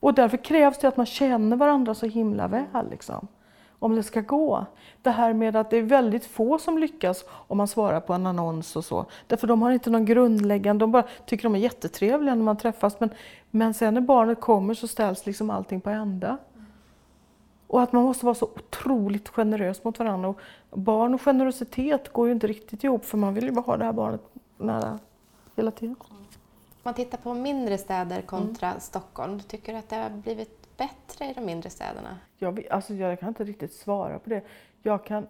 Och 0.00 0.14
därför 0.14 0.36
krävs 0.36 0.78
det 0.78 0.88
att 0.88 0.96
man 0.96 1.06
känner 1.06 1.56
varandra 1.56 1.94
så 1.94 2.06
himla 2.06 2.48
väl. 2.48 2.90
Liksom, 2.90 3.28
om 3.78 3.94
det 3.94 4.02
ska 4.02 4.20
gå. 4.20 4.66
Det 5.02 5.10
här 5.10 5.32
med 5.32 5.56
att 5.56 5.70
det 5.70 5.76
är 5.76 5.82
väldigt 5.82 6.24
få 6.24 6.58
som 6.58 6.78
lyckas 6.78 7.24
om 7.28 7.56
man 7.56 7.68
svarar 7.68 8.00
på 8.00 8.12
en 8.12 8.26
annons 8.26 8.76
och 8.76 8.84
så. 8.84 9.06
Därför 9.26 9.46
de 9.46 9.62
har 9.62 9.70
inte 9.70 9.90
någon 9.90 10.04
grundläggande, 10.04 10.82
de 10.82 10.92
bara 10.92 11.04
tycker 11.26 11.42
de 11.42 11.54
är 11.54 11.58
jättetrevliga 11.58 12.34
när 12.34 12.42
man 12.42 12.56
träffas. 12.56 13.00
Men, 13.00 13.10
men 13.50 13.74
sen 13.74 13.94
när 13.94 14.00
barnet 14.00 14.40
kommer 14.40 14.74
så 14.74 14.88
ställs 14.88 15.26
liksom 15.26 15.50
allting 15.50 15.80
på 15.80 15.90
ända. 15.90 16.38
Och 17.68 17.82
att 17.82 17.92
man 17.92 18.04
måste 18.04 18.24
vara 18.24 18.34
så 18.34 18.46
otroligt 18.46 19.28
generös 19.28 19.84
mot 19.84 19.98
varandra. 19.98 20.28
Och 20.28 20.38
barn 20.78 21.14
och 21.14 21.22
generositet 21.22 22.12
går 22.12 22.26
ju 22.26 22.32
inte 22.32 22.46
riktigt 22.46 22.84
ihop 22.84 23.04
för 23.04 23.18
man 23.18 23.34
vill 23.34 23.44
ju 23.44 23.50
bara 23.50 23.60
ha 23.60 23.76
det 23.76 23.84
här 23.84 23.92
barnet 23.92 24.20
nära 24.56 24.98
hela 25.56 25.70
tiden. 25.70 25.96
Om 25.98 26.16
man 26.82 26.94
tittar 26.94 27.18
på 27.18 27.34
mindre 27.34 27.78
städer 27.78 28.22
kontra 28.22 28.68
mm. 28.68 28.80
Stockholm, 28.80 29.40
tycker 29.40 29.72
du 29.72 29.78
att 29.78 29.88
det 29.88 29.96
har 29.96 30.10
blivit 30.10 30.76
bättre 30.76 31.24
i 31.24 31.32
de 31.32 31.40
mindre 31.40 31.70
städerna? 31.70 32.18
Jag, 32.38 32.66
alltså 32.70 32.94
jag 32.94 33.20
kan 33.20 33.28
inte 33.28 33.44
riktigt 33.44 33.72
svara 33.72 34.18
på 34.18 34.30
det. 34.30 34.42
Jag 34.82 35.04
kan, 35.04 35.26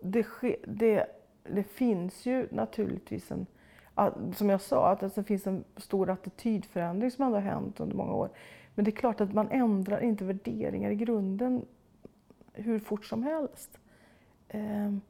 det, 0.00 0.26
det, 0.64 1.06
det 1.44 1.62
finns 1.62 2.26
ju 2.26 2.48
naturligtvis 2.50 3.30
en, 3.30 3.46
som 4.36 4.50
jag 4.50 4.60
sa, 4.60 4.90
att 4.90 5.14
det 5.14 5.24
finns 5.24 5.46
en 5.46 5.64
stor 5.76 6.10
attitydförändring 6.10 7.10
som 7.10 7.24
ändå 7.24 7.36
har 7.36 7.42
hänt 7.42 7.80
under 7.80 7.96
många 7.96 8.12
år. 8.12 8.30
Men 8.74 8.84
det 8.84 8.90
är 8.90 8.96
klart 8.96 9.20
att 9.20 9.32
man 9.32 9.48
ändrar 9.50 10.00
inte 10.00 10.24
värderingar 10.24 10.90
i 10.90 10.96
grunden 10.96 11.64
hur 12.52 12.78
fort 12.78 13.04
som 13.04 13.22
helst. 13.22 13.78
Ehm, 14.48 15.00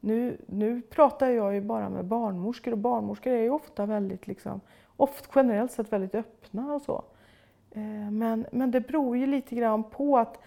nu, 0.00 0.36
nu 0.46 0.82
pratar 0.82 1.28
jag 1.28 1.54
ju 1.54 1.60
bara 1.60 1.88
med 1.88 2.04
barnmorskor 2.04 2.72
och 2.72 2.78
barnmorskor 2.78 3.32
är 3.32 3.42
ju 3.42 3.50
ofta 3.50 3.86
väldigt, 3.86 4.26
liksom, 4.26 4.60
oft, 4.96 5.30
generellt 5.34 5.72
sett 5.72 5.92
väldigt 5.92 6.14
öppna 6.14 6.74
och 6.74 6.82
så. 6.82 7.04
Ehm, 7.70 8.18
men, 8.18 8.46
men 8.52 8.70
det 8.70 8.80
beror 8.80 9.16
ju 9.16 9.26
lite 9.26 9.54
grann 9.54 9.82
på 9.82 10.18
att, 10.18 10.38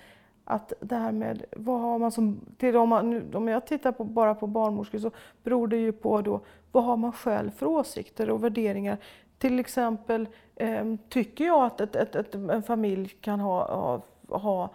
att 0.44 0.74
det 0.80 0.96
här 0.96 1.12
med 1.12 1.46
vad 1.58 1.82
har 1.82 2.00
man 2.00 2.12
som, 2.12 2.40
till 2.58 2.78
om, 2.78 2.90
man, 2.90 3.36
om 3.36 3.48
jag 3.48 3.68
tittar 3.68 3.92
på, 3.92 4.04
bara 4.04 4.36
på 4.36 4.48
barnmorskor 4.48 5.00
så 5.00 5.12
beror 5.44 5.68
det 5.68 5.78
ju 5.78 5.92
på 5.92 6.22
då 6.22 6.40
vad 6.72 6.84
har 6.84 6.98
man 6.98 7.12
själv 7.12 7.52
för 7.52 7.66
åsikter 7.66 8.30
och 8.30 8.44
värderingar. 8.44 8.98
Till 9.38 9.60
exempel 9.60 10.28
eh, 10.56 10.96
tycker 11.10 11.46
jag 11.46 11.64
att 11.64 11.82
ett, 11.82 11.96
ett, 11.96 12.16
ett, 12.16 12.36
en 12.36 12.64
familj 12.64 13.10
kan 13.22 13.40
ha, 13.40 13.76
ha, 13.76 14.02
ha 14.38 14.70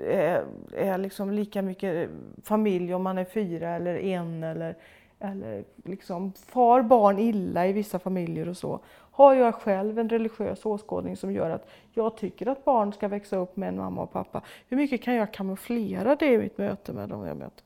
är, 0.00 0.44
är 0.72 0.98
liksom 0.98 1.30
lika 1.30 1.62
mycket 1.62 2.10
familj 2.42 2.94
om 2.94 3.02
man 3.02 3.18
är 3.18 3.24
fyra 3.24 3.70
eller 3.70 3.94
en 3.94 4.42
eller, 4.42 4.76
eller 5.18 5.64
liksom 5.84 6.32
far 6.32 6.82
barn 6.82 7.18
illa 7.18 7.66
i 7.66 7.72
vissa 7.72 7.98
familjer 7.98 8.48
och 8.48 8.56
så. 8.56 8.80
Har 9.10 9.34
jag 9.34 9.54
själv 9.54 9.98
en 9.98 10.08
religiös 10.08 10.66
åskådning 10.66 11.16
som 11.16 11.32
gör 11.32 11.50
att 11.50 11.68
jag 11.92 12.16
tycker 12.16 12.48
att 12.48 12.64
barn 12.64 12.92
ska 12.92 13.08
växa 13.08 13.36
upp 13.36 13.56
med 13.56 13.68
en 13.68 13.76
mamma 13.76 14.02
och 14.02 14.12
pappa, 14.12 14.42
hur 14.68 14.76
mycket 14.76 15.02
kan 15.02 15.14
jag 15.14 15.32
kamouflera 15.32 16.16
det 16.16 16.32
i 16.32 16.38
mitt 16.38 16.58
möte 16.58 16.92
med 16.92 17.08
dem 17.08 17.26
jag 17.26 17.36
möter? 17.36 17.64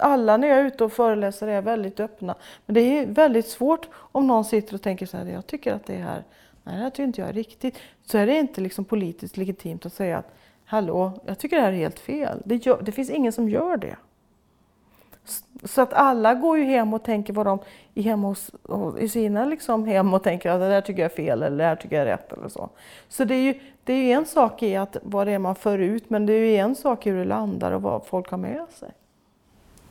Alla 0.00 0.36
när 0.36 0.48
jag 0.48 0.58
är 0.58 0.64
ute 0.64 0.84
och 0.84 0.92
föreläser 0.92 1.48
är 1.48 1.62
väldigt 1.62 2.00
öppna. 2.00 2.34
Men 2.66 2.74
det 2.74 2.80
är 2.80 3.06
väldigt 3.06 3.48
svårt 3.48 3.88
om 3.94 4.26
någon 4.26 4.44
sitter 4.44 4.74
och 4.74 4.82
tänker 4.82 5.06
så 5.06 5.16
här, 5.16 5.26
jag 5.26 5.46
tycker 5.46 5.74
att 5.74 5.86
det 5.86 5.96
här, 5.96 6.24
nej 6.62 6.76
det 6.76 6.82
här 6.82 6.90
tycker 6.90 7.04
inte 7.04 7.20
jag 7.20 7.30
är 7.30 7.34
riktigt. 7.34 7.78
Så 8.04 8.18
är 8.18 8.26
det 8.26 8.38
inte 8.38 8.60
liksom 8.60 8.84
politiskt 8.84 9.36
legitimt 9.36 9.86
att 9.86 9.92
säga 9.92 10.18
att 10.18 10.34
hallå, 10.64 11.12
jag 11.24 11.38
tycker 11.38 11.56
det 11.56 11.62
här 11.62 11.72
är 11.72 11.76
helt 11.76 12.00
fel. 12.00 12.42
Det, 12.44 12.66
gör, 12.66 12.82
det 12.82 12.92
finns 12.92 13.10
ingen 13.10 13.32
som 13.32 13.48
gör 13.48 13.76
det. 13.76 13.96
Så 15.64 15.82
att 15.82 15.92
alla 15.92 16.34
går 16.34 16.58
ju 16.58 16.64
hem 16.64 16.94
och 16.94 17.02
tänker 17.02 17.32
vad 17.32 17.46
de 17.46 17.58
är 17.94 18.02
hemma 18.02 18.28
hos, 18.28 18.50
i 18.98 19.08
sina 19.08 19.44
liksom 19.44 19.86
hem 19.86 20.14
och 20.14 20.22
tänker 20.22 20.50
att 20.50 20.60
det 20.60 20.68
där 20.68 20.80
tycker 20.80 21.02
jag 21.02 21.10
är 21.10 21.16
fel 21.16 21.42
eller 21.42 21.56
det 21.56 21.64
här 21.64 21.76
tycker 21.76 21.96
jag 21.96 22.02
är 22.02 22.10
rätt 22.10 22.32
eller 22.32 22.48
så. 22.48 22.68
Så 23.08 23.24
det 23.24 23.34
är 23.34 23.42
ju 23.42 23.60
det 23.84 23.92
är 23.92 24.16
en 24.16 24.26
sak 24.26 24.62
i 24.62 24.76
att 24.76 24.96
vad 25.02 25.26
det 25.26 25.32
är 25.32 25.38
man 25.38 25.54
för 25.54 25.78
ut 25.78 26.10
men 26.10 26.26
det 26.26 26.32
är 26.32 26.38
ju 26.38 26.56
en 26.56 26.74
sak 26.74 27.06
i 27.06 27.10
hur 27.10 27.18
det 27.18 27.24
landar 27.24 27.72
och 27.72 27.82
vad 27.82 28.06
folk 28.06 28.30
har 28.30 28.38
med 28.38 28.66
sig. 28.70 28.90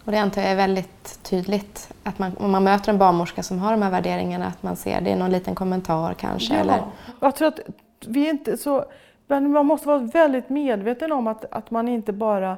Och 0.05 0.11
det 0.11 0.17
antar 0.17 0.41
jag 0.41 0.51
är 0.51 0.55
väldigt 0.55 1.19
tydligt, 1.23 1.93
att 2.03 2.19
man, 2.19 2.37
om 2.37 2.51
man 2.51 2.63
möter 2.63 2.91
en 2.91 2.97
barnmorska 2.97 3.43
som 3.43 3.59
har 3.59 3.71
de 3.71 3.81
här 3.81 3.91
värderingarna, 3.91 4.47
att 4.47 4.63
man 4.63 4.75
ser 4.75 5.01
det 5.01 5.11
är 5.11 5.15
någon 5.15 5.31
liten 5.31 5.55
kommentar 5.55 6.13
kanske? 6.13 6.53
Ja, 6.53 6.59
eller? 6.59 6.83
jag 7.19 7.35
tror 7.35 7.47
att 7.47 7.59
vi 8.05 8.29
inte 8.29 8.57
så... 8.57 8.85
Men 9.27 9.51
man 9.51 9.65
måste 9.65 9.87
vara 9.87 9.99
väldigt 9.99 10.49
medveten 10.49 11.11
om 11.11 11.27
att, 11.27 11.45
att 11.51 11.71
man 11.71 11.87
inte 11.87 12.13
bara... 12.13 12.57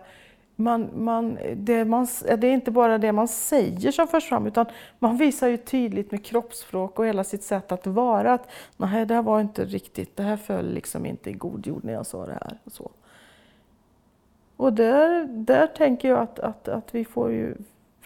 Man, 0.55 0.89
man, 0.95 1.37
det, 1.55 1.85
man, 1.85 2.07
det 2.37 2.47
är 2.47 2.53
inte 2.53 2.71
bara 2.71 2.97
det 2.97 3.11
man 3.11 3.27
säger 3.27 3.91
som 3.91 4.07
förs 4.07 4.23
fram 4.23 4.47
utan 4.47 4.65
man 4.99 5.17
visar 5.17 5.47
ju 5.47 5.57
tydligt 5.57 6.11
med 6.11 6.25
kroppsspråk 6.25 6.99
och 6.99 7.05
hela 7.05 7.23
sitt 7.23 7.43
sätt 7.43 7.71
att 7.71 7.87
vara 7.87 8.33
att 8.33 8.49
nej, 8.77 9.05
det 9.05 9.13
här 9.13 9.21
var 9.21 9.41
inte 9.41 9.65
riktigt, 9.65 10.17
det 10.17 10.23
här 10.23 10.37
föll 10.37 10.73
liksom 10.73 11.05
inte 11.05 11.29
i 11.29 11.33
god 11.33 11.67
jord 11.67 11.83
när 11.83 11.93
jag 11.93 12.05
sa 12.05 12.25
det 12.25 12.33
här. 12.33 12.57
Och 12.63 12.71
så. 12.71 12.91
Och 14.57 14.73
där, 14.73 15.25
där 15.29 15.67
tänker 15.67 16.09
jag 16.09 16.19
att, 16.19 16.39
att, 16.39 16.67
att 16.67 16.95
vi 16.95 17.05
får 17.05 17.31
ju, 17.31 17.55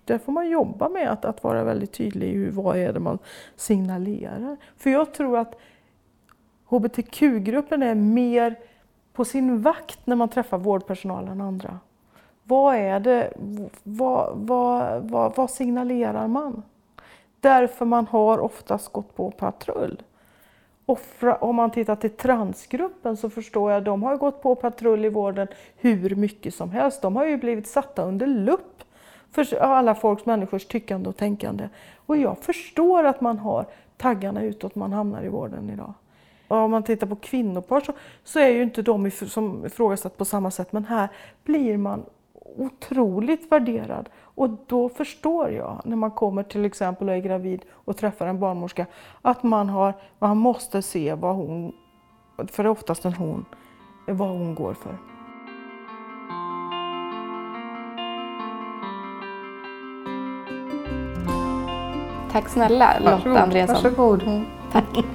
där 0.06 0.18
får 0.18 0.32
man 0.32 0.50
jobba 0.50 0.90
med 0.90 1.12
att, 1.12 1.26
att 1.26 1.44
vara 1.44 1.64
väldigt 1.64 1.92
tydlig 1.94 2.34
i 2.34 2.50
vad 2.50 2.78
är 2.78 2.94
det 2.94 3.00
man 3.00 3.20
signalerar. 3.56 4.58
För 4.78 4.90
jag 4.90 5.14
tror 5.14 5.38
att 5.38 5.56
hbtq-gruppen 6.66 7.84
är 7.84 7.96
mer 7.96 8.56
på 9.14 9.26
sin 9.26 9.62
vakt 9.62 10.08
när 10.08 10.16
man 10.16 10.30
träffar 10.30 10.58
vårdpersonal 10.58 11.28
än 11.28 11.42
andra. 11.42 11.80
Vad 12.44 12.76
är 12.76 13.00
det, 13.00 13.34
vad, 13.84 14.38
vad, 14.38 15.10
vad, 15.10 15.36
vad 15.36 15.50
signalerar 15.50 16.28
man? 16.28 16.64
Därför 17.40 17.86
man 17.86 18.08
har 18.08 18.40
oftast 18.40 18.92
gått 18.92 19.16
på 19.16 19.32
patrull 19.32 20.02
offra, 20.88 21.36
om 21.36 21.56
man 21.56 21.72
tittar 21.72 21.96
till 21.96 22.10
transgruppen 22.10 23.18
så 23.18 23.30
förstår 23.30 23.72
jag 23.72 23.78
att 23.78 23.86
de 23.86 24.04
har 24.04 24.18
gått 24.18 24.42
på 24.42 24.56
patrull 24.56 25.06
i 25.06 25.10
vården 25.10 25.48
hur 25.78 26.16
mycket 26.16 26.56
som 26.56 26.72
helst. 26.72 27.02
De 27.02 27.16
har 27.16 27.26
ju 27.26 27.38
blivit 27.38 27.68
satta 27.68 28.04
under 28.04 28.28
lupp 28.28 28.84
för 29.32 29.56
alla 29.56 29.96
folks 29.96 30.26
människors 30.26 30.66
tyckande 30.66 31.10
och 31.10 31.18
tänkande. 31.18 31.70
Och 31.96 32.18
jag 32.18 32.38
förstår 32.38 33.04
att 33.04 33.22
man 33.22 33.40
har 33.40 33.66
taggarna 33.98 34.44
utåt 34.44 34.76
man 34.76 34.94
hamnar 34.94 35.24
i 35.24 35.28
vården 35.28 35.70
idag. 35.70 35.94
Och 36.48 36.58
om 36.58 36.72
man 36.72 36.84
tittar 36.84 37.08
på 37.08 37.16
kvinnopar 37.16 37.82
så, 37.82 37.94
så 38.24 38.40
är 38.40 38.48
ju 38.48 38.64
inte 38.64 38.82
de 38.82 39.12
som 39.12 39.66
ifrågasatt 39.66 40.18
på 40.18 40.26
samma 40.26 40.52
sätt 40.52 40.72
men 40.72 40.86
här 40.86 41.10
blir 41.44 41.78
man 41.78 42.06
otroligt 42.56 43.52
värderad. 43.52 44.10
Och 44.20 44.50
då 44.68 44.90
förstår 44.90 45.52
jag, 45.52 45.82
när 45.86 45.96
man 45.96 46.12
kommer 46.12 46.44
till 46.44 46.66
exempel 46.66 47.10
och 47.10 47.16
är 47.16 47.20
gravid 47.20 47.66
och 47.72 47.98
träffar 47.98 48.28
en 48.28 48.40
barnmorska, 48.40 48.86
att 49.22 49.44
man, 49.44 49.70
har, 49.70 49.94
man 50.20 50.38
måste 50.38 50.82
se 50.82 51.14
vad 51.14 51.36
hon, 51.36 51.74
för 52.48 52.64
det 52.64 52.68
är 52.68 52.72
oftast 52.72 53.06
en 53.06 53.14
hon, 53.14 53.46
vad 54.08 54.30
hon 54.30 54.56
går 54.56 54.74
för. 54.74 54.98
Tack 62.32 62.50
snälla 62.50 63.00
Lotta 63.00 63.42
Andreasson. 63.42 63.76
Varsågod. 63.76 64.24
Mm, 64.24 64.46
tack. 64.72 65.06